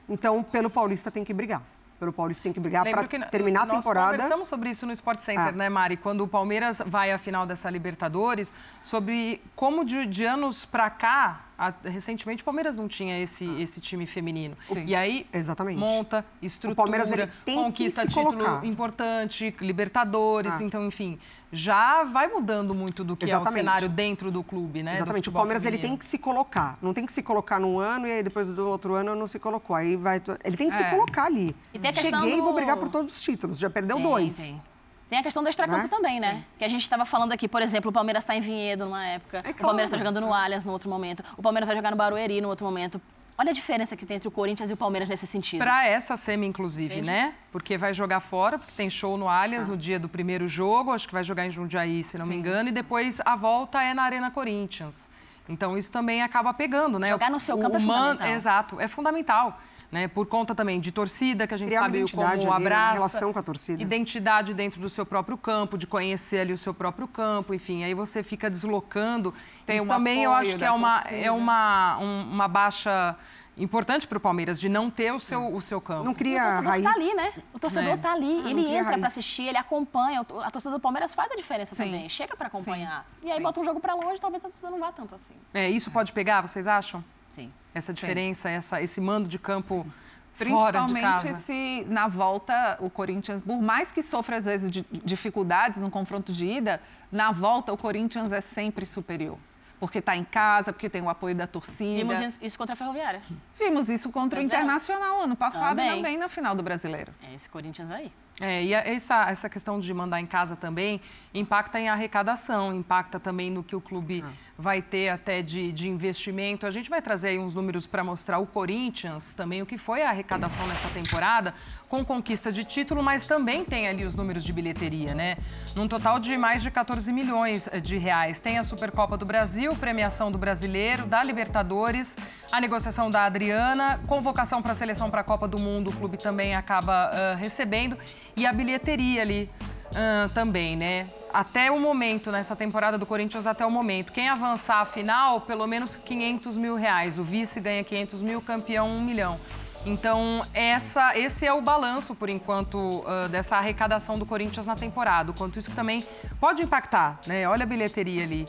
[0.09, 1.61] Então, pelo Paulista tem que brigar.
[1.99, 4.11] Pelo Paulista tem que brigar para terminar a nós temporada.
[4.11, 5.51] conversamos sobre isso no Sport Center, Ah.
[5.51, 5.97] né, Mari?
[5.97, 11.41] Quando o Palmeiras vai à final dessa Libertadores, sobre como de, de anos pra cá,
[11.57, 14.55] a- recentemente o Palmeiras não tinha esse, esse time feminino.
[14.67, 14.85] Sim.
[14.85, 15.77] E aí Exatamente.
[15.79, 18.65] monta, estrutura, Palmeiras, ele tem que conquista se título colocar.
[18.65, 20.63] importante, Libertadores, Ah.
[20.63, 21.17] então, enfim,
[21.51, 23.53] já vai mudando muito do que é o Exatamente.
[23.59, 24.91] cenário dentro do clube, né?
[24.91, 25.29] do Exatamente.
[25.29, 25.89] O Palmeiras ele feminino.
[25.93, 26.77] tem que se colocar.
[26.81, 29.39] Não tem que se colocar num ano e aí depois do outro ano não se
[29.39, 29.75] colocou.
[29.75, 30.21] Aí vai.
[30.43, 30.89] Ele tem que se É.
[30.89, 31.55] colocar ali.
[31.73, 33.57] E tem a Cheguei e vou do- brigar por todos os títulos.
[33.57, 34.37] Já perdeu Tem, dois.
[34.37, 34.61] tem.
[35.09, 35.87] Tem a questão do extracampo Né?
[35.87, 36.43] também, né?
[36.59, 39.43] Que a gente estava falando aqui, por exemplo, o Palmeiras está em Vinhedo numa época,
[39.49, 42.41] o Palmeiras está jogando no Allianz no outro momento, o Palmeiras vai jogar no Barueri
[42.41, 42.99] no outro momento.
[43.39, 45.59] Olha a diferença que tem entre o Corinthians e o Palmeiras nesse sentido.
[45.59, 47.07] Para essa semi, inclusive, Entende?
[47.07, 47.33] né?
[47.51, 49.69] Porque vai jogar fora, porque tem show no Allianz Ah.
[49.69, 52.39] no dia do primeiro jogo, acho que vai jogar em Jundiaí, se não me Sim.
[52.39, 55.07] engano, e depois a volta é na Arena Corinthians.
[55.47, 57.09] Então isso também acaba pegando, né?
[57.09, 58.35] Jogar no seu O- campo é o man- fundamental.
[58.35, 59.61] Exato, é fundamental.
[59.89, 62.57] Né, por conta também de torcida, que a gente Criar sabe como ali, né, uma
[62.57, 62.93] abraça.
[62.95, 63.81] relação com a torcida.
[63.81, 67.85] Identidade dentro do seu próprio campo, de conhecer ali o seu próprio campo, enfim.
[67.85, 69.33] Aí você fica deslocando.
[69.65, 71.21] Tem Isso um também eu acho que é uma, torcida.
[71.21, 73.15] é uma, um- uma baixa
[73.55, 76.03] importante para o Palmeiras, de não ter o seu, o seu campo.
[76.03, 76.83] Não o cria torcedor raiz.
[76.83, 77.33] tá ali, né?
[77.53, 77.97] O torcedor É.
[77.97, 80.21] tá ali, Ah, ele entra para assistir, ele acompanha.
[80.29, 81.85] O- A torcida do Palmeiras faz a diferença Sim.
[81.85, 83.05] também, chega para acompanhar.
[83.21, 83.27] Sim.
[83.29, 83.43] E aí Sim.
[83.43, 85.33] bota um jogo para longe, talvez a torcida não vá tanto assim.
[85.53, 87.01] É, isso pode pegar, vocês acham?
[87.29, 87.51] Sim.
[87.73, 89.85] Essa diferença, essa, esse mando de campo
[90.33, 94.85] fora de Principalmente se na volta o Corinthians, por mais que sofra às vezes de
[95.03, 99.37] dificuldades no confronto de ida, na volta o Corinthians é sempre superior.
[99.79, 101.97] Porque está em casa, porque tem o apoio da torcida.
[102.15, 103.21] Vimos isso- contra a Ferroviária.
[103.59, 104.65] Vimos isso contra o Brasileirão.
[104.65, 105.95] Internacional ano passado e Também.
[105.97, 107.13] também na final do Brasileiro.
[107.29, 108.11] É esse Corinthians aí.
[108.39, 110.99] É, e essa, essa questão de mandar em casa também
[111.39, 114.23] impacta em arrecadação, impacta também no que o clube
[114.57, 116.65] vai ter até de, de investimento.
[116.65, 120.01] A gente vai trazer aí uns números para mostrar o Corinthians também, o que foi
[120.01, 121.53] a arrecadação nessa temporada,
[121.87, 125.37] com conquista de título, mas também tem ali os números de bilheteria, né?
[125.75, 128.39] Num total de mais de 14 milhões eh, de reais.
[128.39, 132.15] Tem a Supercopa do Brasil, premiação do Brasileiro, da Libertadores,
[132.51, 136.17] a negociação da Adriana, convocação para a seleção para a Copa do Mundo, o clube
[136.17, 137.97] também acaba ah, recebendo,
[138.35, 139.49] e a bilheteria ali
[139.95, 141.07] ah, também, né?
[141.33, 144.11] Até o momento, nessa temporada do Corinthians, até o momento.
[144.11, 147.19] Quem avançar a final, pelo menos 500 mil reais.
[147.19, 149.37] O vice ganha 500 mil, campeão 1 milhão.
[149.85, 155.31] Então, essa, esse é o balanço, por enquanto, ah, dessa arrecadação do Corinthians na temporada.
[155.31, 156.05] O quanto isso também
[156.39, 157.47] pode impactar, né?
[157.47, 158.45] Olha a bilheteria ali.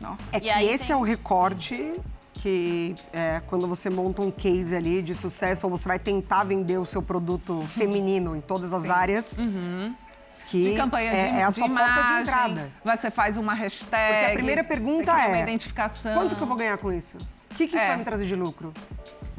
[0.00, 0.24] Nossa.
[0.32, 1.92] É E que aí esse tem- é o recorte
[2.34, 6.78] que é, quando você monta um case ali de sucesso ou você vai tentar vender
[6.78, 9.36] o seu produto feminino em todas as áreas,
[10.46, 12.72] que De campanha de, é, é a de sua porta de imagem, entrada.
[12.84, 14.12] Você faz uma hashtag.
[14.12, 16.14] Porque a primeira você pergunta cria uma é, identificação.
[16.14, 17.18] quanto que eu vou ganhar com isso?
[17.50, 17.88] O que, que isso É.
[17.88, 18.72] vai me trazer de lucro?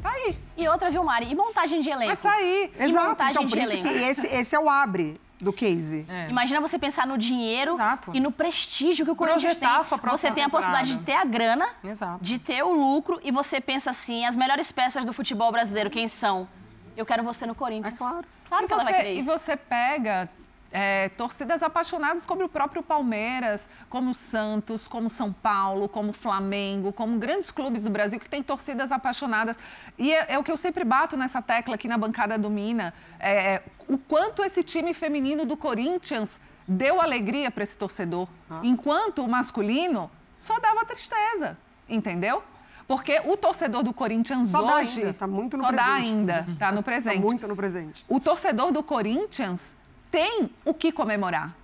[0.02, 0.36] Tá aí.
[0.56, 1.30] E outra, viu, Mari?
[1.30, 2.10] E montagem de elenco?
[2.10, 2.70] Mas tá aí.
[2.78, 3.88] E Exato, montagem então por de isso elenco?
[3.88, 6.04] que esse, esse é o abre do case.
[6.08, 6.28] É.
[6.28, 8.10] Imagina você pensar no dinheiro Exato.
[8.14, 9.68] e no prestígio que o Corinthians tem.
[9.68, 12.18] a sua próxima Você tem a possibilidade de ter a grana, Exato.
[12.22, 16.08] de ter o lucro e você pensa assim, as melhores peças do futebol brasileiro, quem
[16.08, 16.48] são?
[16.96, 17.94] Eu quero você no Corinthians.
[17.94, 18.24] É claro.
[18.48, 19.16] Claro e que ela vai você, querer.
[19.18, 20.28] E você pega
[20.70, 26.12] é, torcidas apaixonadas como o próprio Palmeiras, como o Santos, como São Paulo, como o
[26.12, 29.58] Flamengo, como grandes clubes do Brasil que têm torcidas apaixonadas.
[29.96, 32.92] E é, é o que eu sempre bato nessa tecla aqui na bancada do Mina,
[33.18, 38.28] é, é, o quanto esse time feminino do Corinthians deu alegria para esse torcedor,
[38.62, 41.56] enquanto o masculino só dava tristeza,
[41.88, 42.42] entendeu?
[42.86, 46.10] Porque o torcedor do Corinthians Só dá hoje ainda, tá muito no só dá presente.
[46.10, 48.04] ainda, tá no presente Tá muito no presente.
[48.08, 49.76] o torcedor do Corinthians
[50.10, 51.54] tem o que comemorar.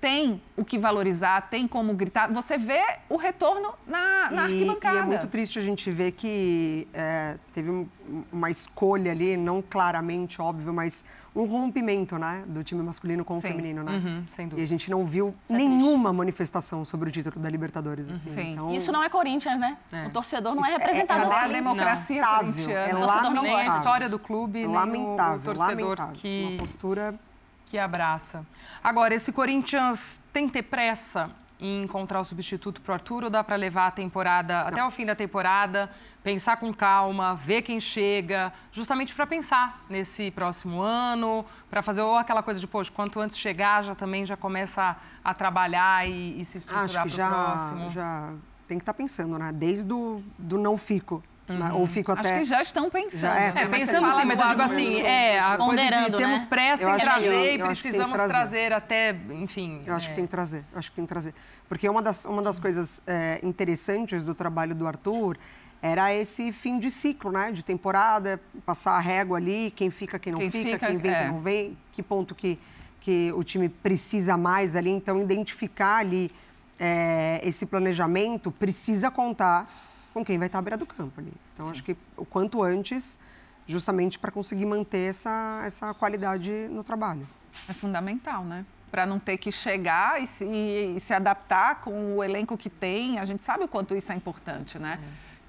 [0.00, 2.28] tem o que valorizar, tem como gritar.
[2.32, 4.96] Você vê o retorno na, na e, arquibancada.
[4.96, 7.86] E é muito triste a gente ver que é, teve um,
[8.32, 11.04] uma escolha ali, não claramente óbvio, mas
[11.36, 13.46] um rompimento, né, do time masculino com o Sim.
[13.50, 13.92] feminino, né?
[13.92, 14.60] Uhum, sem dúvida.
[14.60, 18.28] E a gente não viu Isso é nenhuma manifestação sobre o título da Libertadores, assim.
[18.30, 18.52] Sim.
[18.54, 19.76] Então, Isso não é Corinthians, né?
[19.92, 20.06] É.
[20.08, 21.52] O torcedor não é Isso é- representado é a assim.
[21.52, 22.88] democracia lamentável, corintiana?
[22.90, 26.14] é O torcedor não Nem a história do clube, nem o- lamentável, o torcedor lamentável.
[26.16, 27.14] Isso é que, Uma postura
[27.72, 28.44] que abraça.
[28.84, 33.30] Agora, esse Corinthians tem que ter pressa em encontrar o substituto para o Arthur ou
[33.30, 35.88] dá para levar a temporada até o fim da temporada,
[36.22, 42.16] pensar com calma, ver quem chega, justamente para pensar nesse próximo ano, para fazer ou
[42.16, 44.82] aquela coisa de, poxa, quanto antes chegar, já também já começa
[45.24, 47.88] a, a trabalhar e, e se estruturar para o já, próximo.
[47.88, 48.34] já
[48.68, 49.50] tem que estar pensando, né?
[49.50, 51.70] Desde o do não fico, né?
[51.72, 52.30] ou fico até...
[52.30, 53.20] Acho que já estão pensando.
[53.20, 55.64] Já é, É, Mas você pensando sim, mas eu digo assim, é, a coisa de
[55.68, 56.46] Ponderando, temos né?
[56.48, 58.32] pressa em que- trazer e que que precisamos trazer.
[58.32, 59.82] trazer até, enfim.
[59.84, 60.16] Eu acho que é.
[60.16, 61.34] tem que trazer, eu acho que tem que trazer.
[61.68, 65.36] Porque uma das, uma das coisas é, interessantes do trabalho do Arthur
[65.80, 67.50] era esse fim de ciclo, né?
[67.50, 71.10] De temporada, passar a régua ali, quem fica, quem não Quem fica, fica, quem vem,
[71.10, 71.18] é.
[71.22, 72.56] quem não vem, que ponto que,
[73.00, 74.90] que o time precisa mais ali.
[74.90, 76.30] Então, identificar ali
[76.78, 79.68] é, esse planejamento precisa contar
[80.12, 81.32] com quem vai estar à beira do campo ali.
[81.54, 83.18] Então, acho que o quanto antes,
[83.66, 87.26] justamente para conseguir manter essa, essa qualidade no trabalho.
[87.68, 88.64] É fundamental, né?
[88.90, 93.18] Para não ter que chegar e se, e se adaptar com o elenco que tem.
[93.18, 94.98] A gente sabe o quanto isso é importante, né?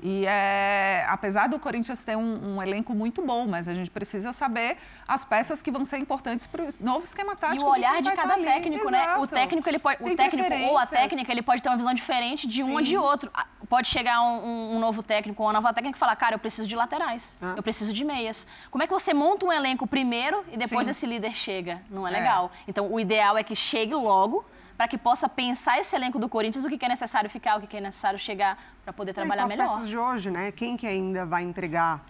[0.06, 4.34] E é, apesar do Corinthians ter um, um elenco muito bom, mas a gente precisa
[4.34, 4.76] saber
[5.08, 7.64] as peças que vão ser importantes para o novo esquema tático.
[7.64, 8.44] E o olhar de cada ali.
[8.44, 9.00] técnico, né?
[9.02, 9.28] O Exato.
[9.28, 12.62] técnico, ele pode, o técnico ou a técnica, ele pode ter uma visão diferente de
[12.62, 12.98] um ou de Sim.
[12.98, 13.32] outro.
[13.34, 16.40] Ah, Pode chegar um, um- novo técnico ou uma nova técnica e falar, cara, eu
[16.40, 17.54] preciso de laterais, Ah.
[17.56, 18.46] eu preciso de meias.
[18.70, 20.92] Como é que você monta um elenco primeiro e depois Sim.
[20.92, 21.82] esse líder chega?
[21.90, 22.14] Não é É.
[22.14, 22.52] legal.
[22.68, 24.46] Então, o ideal é que chegue logo
[24.78, 27.78] para que possa pensar esse elenco do Corinthians, o que é necessário ficar, o que
[27.78, 29.70] é necessário chegar para poder É, trabalhar com as melhor.
[29.70, 30.52] peças de hoje, né?
[30.52, 32.02] Quem que ainda vai entregar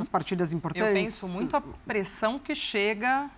[0.00, 0.88] as partidas importantes?
[0.88, 3.28] Eu penso muito a pressão que chega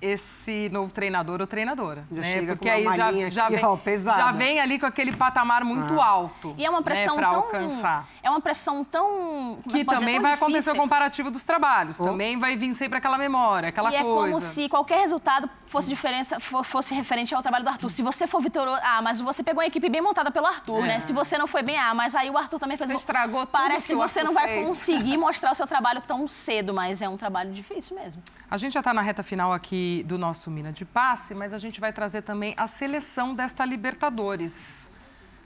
[0.00, 2.04] esse novo treinador ou treinadora.
[2.12, 2.28] Já né?
[2.28, 2.94] chega Porque com aí já,
[3.30, 4.18] já, aqui, vem, ó, pesada.
[4.20, 6.06] já vem ali com aquele patamar muito Ah.
[6.06, 6.54] alto.
[6.58, 7.38] E é uma pressão né, pra tão.
[7.40, 8.08] alcançar.
[8.22, 9.58] É uma pressão tão.
[9.66, 10.74] é Que também tão vai acontecer o difícil.
[10.76, 11.98] comparativo dos trabalhos.
[11.98, 14.32] Também vai vir sempre aquela memória, aquela e é coisa.
[14.32, 17.88] como se qualquer resultado fosse diferença, fo- fosse referente ao trabalho do Arthur.
[17.90, 20.88] Se você for vitorioso, ah, mas você pegou uma equipe bem montada pelo Arthur, É.
[20.88, 21.00] né?
[21.00, 22.88] Se você não foi bem, ah, mas aí o Arthur também fez.
[22.88, 24.66] Você estragou tudo Parece que que, você não vai fez.
[24.66, 28.22] conseguir mostrar o seu trabalho tão cedo, mas é um trabalho difícil mesmo.
[28.50, 31.58] A gente já está na reta final aqui do nosso Mina de Passe, mas a
[31.58, 34.90] gente vai trazer também a seleção desta Libertadores.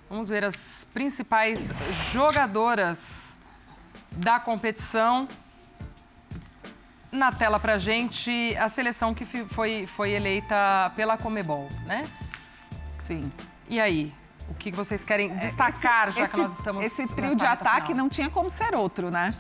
[0.09, 1.73] Vamos ver as principais
[2.13, 3.39] jogadoras
[4.13, 5.29] da competição.
[7.11, 12.07] Na tela pra gente, a seleção que foi, foi eleita pela Comebol, né?
[13.05, 13.33] Sim.
[13.69, 14.13] E aí?
[14.49, 18.05] O que vocês querem destacar, já que Esse- nós estamos Esse trio de ataque final?
[18.05, 19.35] não tinha como ser outro, né?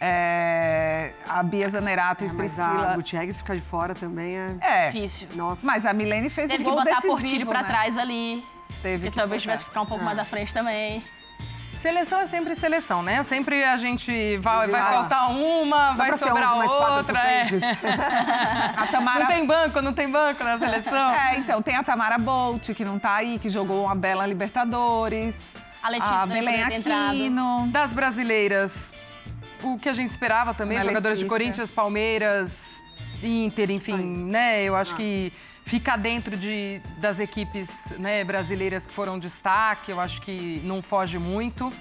[0.00, 2.90] É, a Bia Zanerato e É, mas Priscila.
[2.90, 4.56] a Gutierrez ficar de fora também é...
[4.60, 4.86] É.
[4.90, 5.28] Difícil.
[5.34, 5.64] Nossa.
[5.66, 7.68] Mas a Milene fez Teve o que gol botar decisivo, Portilho pra né?
[7.68, 8.44] trás ali.
[8.82, 9.52] Teve que, que talvez botar.
[9.52, 11.02] tivesse que ficar um pouco mais à frente também.
[11.80, 13.22] Seleção é sempre seleção, né?
[13.22, 14.84] Sempre a gente vai, vai Ah.
[14.86, 17.18] faltar uma, Dá vai sobrar 11 mais quatro outra.
[17.20, 17.44] é.
[18.76, 19.20] A Tamara...
[19.20, 21.10] Não tem banco, não tem banco na seleção.
[21.12, 25.52] É, então, tem a Tamara Bolt, que não tá aí, que jogou uma bela Libertadores.
[25.82, 26.62] A Letícia a também Belém.
[26.64, 27.68] Aquino.
[27.70, 28.92] Das brasileiras,
[29.62, 31.26] o que a gente esperava também, Ana jogadoras de.
[31.26, 32.82] Corinthians, Palmeiras,
[33.22, 34.64] Inter, enfim, né?
[34.64, 35.32] Eu acho que
[35.66, 41.18] ficar dentro de, das equipes né, brasileiras que foram destaque, eu acho que não foge
[41.18, 41.72] muito.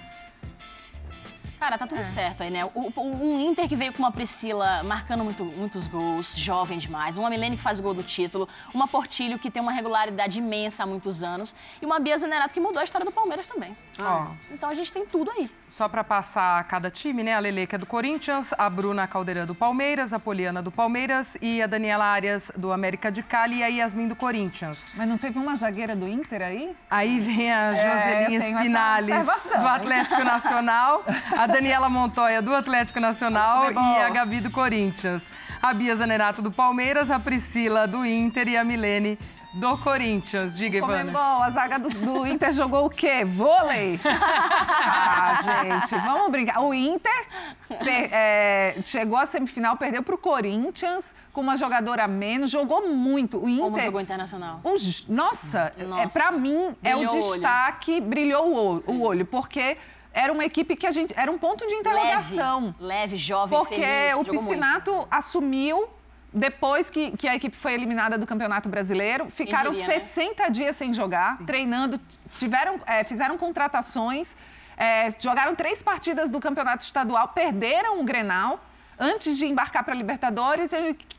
[1.66, 2.64] Cara, tá tudo certo aí, né?
[2.76, 7.18] O, o- um Inter que veio com uma Priscila marcando muito- muitos gols, jovem demais.
[7.18, 8.48] Uma Milene que faz o gol do título.
[8.72, 11.56] Uma Portilho que tem uma regularidade imensa há muitos anos.
[11.82, 13.74] E uma Bia Zenerato que mudou a história do Palmeiras também.
[14.00, 15.50] Ó, Então a gente tem tudo aí.
[15.68, 17.34] Só para passar cada time, né?
[17.34, 21.36] A Lele, que é do Corinthians, a Bruna Caldeirão do Palmeiras, a Poliana do Palmeiras
[21.42, 24.92] e a Daniela Arias do América de Cali e a Yasmin do Corinthians.
[24.94, 26.76] Mas não teve uma zagueira do Inter aí?
[26.92, 29.68] Aí vem a É, Joselinha essa Spinales do?
[29.68, 31.04] Atlético Nacional,
[31.36, 35.30] a Daniela Montoya do Atlético Nacional e a Gabi do Corinthians.
[35.62, 39.18] A Bia Zanerato do Palmeiras, a Priscila do Inter e a Milene
[39.54, 40.58] do Corinthians.
[40.58, 40.98] Diga, Ivana.
[40.98, 43.24] Comembol, a zaga do, do Inter jogou o quê?
[43.24, 43.98] Vôlei?
[44.88, 46.60] Ah, gente, vamos brincar.
[46.62, 47.28] O Inter
[47.68, 52.90] per- é, chegou à semifinal, perdeu para o Corinthians com uma jogadora a menos, jogou
[52.90, 53.38] muito.
[53.38, 53.86] O Como Inter.
[53.86, 54.60] jogou internacional.
[54.64, 56.02] Os- nossa, Nossa.
[56.04, 59.78] é para mim é o Brilhou o destaque, brilhou o olho, o olho, porque
[60.16, 62.68] era uma equipe que a gente era um ponto de interrogação.
[62.68, 64.14] Leve, leve jovem, Porque feliz.
[64.14, 64.48] o jogou muito.
[64.48, 65.90] Piscinato assumiu
[66.34, 70.00] depois que, que a equipe foi eliminada do Campeonato Brasileiro, ficaram diria, né?
[70.00, 72.00] 60 dias sem jogar, treinando,
[72.38, 74.36] tiveram, é, fizeram contratações,
[74.78, 78.60] é, jogaram três partidas do Campeonato Estadual, perderam o Grenal
[79.00, 80.72] antes de embarcar para a Libertadores.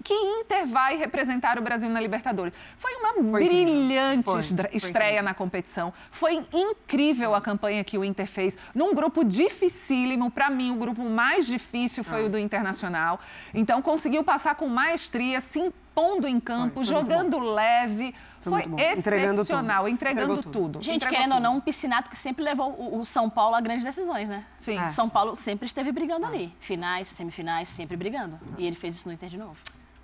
[0.02, 2.52] Que Inter vai representar o Brasil na Libertadores?
[2.78, 5.92] Foi uma brilhante Foi, foi estreia na competição.
[6.10, 10.30] Foi incrível a campanha que o Inter fez, num grupo dificílimo.
[10.30, 12.26] Para mim, o grupo mais difícil foi Ah.
[12.26, 13.18] o do Internacional.
[13.52, 18.14] Então, conseguiu passar com maestria, se impondo em campo, Foi, foi jogando leve.
[18.50, 18.98] Foi Foi.
[18.98, 19.88] Entregando excepcional, tudo.
[19.92, 20.52] entregando, Entregou tudo.
[20.74, 20.82] tudo.
[20.82, 21.44] Gente, Entregou querendo ou tudo.
[21.50, 24.44] não, um piscinato que sempre levou o, o São Paulo a grandes decisões, né?
[24.58, 24.78] Sim.
[24.84, 26.54] O São Paulo sempre esteve brigando ali.
[26.60, 28.38] Finais, semifinais, sempre brigando.
[28.58, 29.56] E ele fez isso no Inter de novo.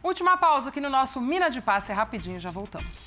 [0.03, 3.07] Última pausa aqui no nosso Mina de Passe, é rapidinho, já voltamos.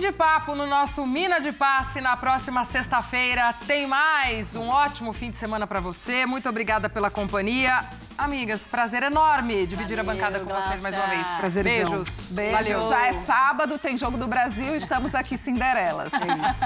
[0.00, 2.00] Fim de papo no nosso Mina de Passe.
[2.00, 4.56] Na próxima sexta-feira tem mais.
[4.56, 6.24] Um ótimo fim de semana para você.
[6.24, 7.84] Muito obrigada pela companhia.
[8.16, 11.28] Amigas, prazer enorme dividir a Valeu, bancada com vocês mais uma vez.
[11.28, 11.90] Prazerzão.
[11.90, 12.32] Beijos.
[12.32, 12.52] Beijo.
[12.56, 12.88] Valeu.
[12.88, 16.12] Já é sábado, tem jogo do Brasil, estamos aqui Cinderelas.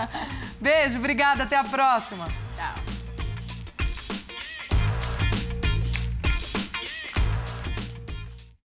[0.61, 1.43] Beijo, obrigada.
[1.43, 2.27] Até a próxima.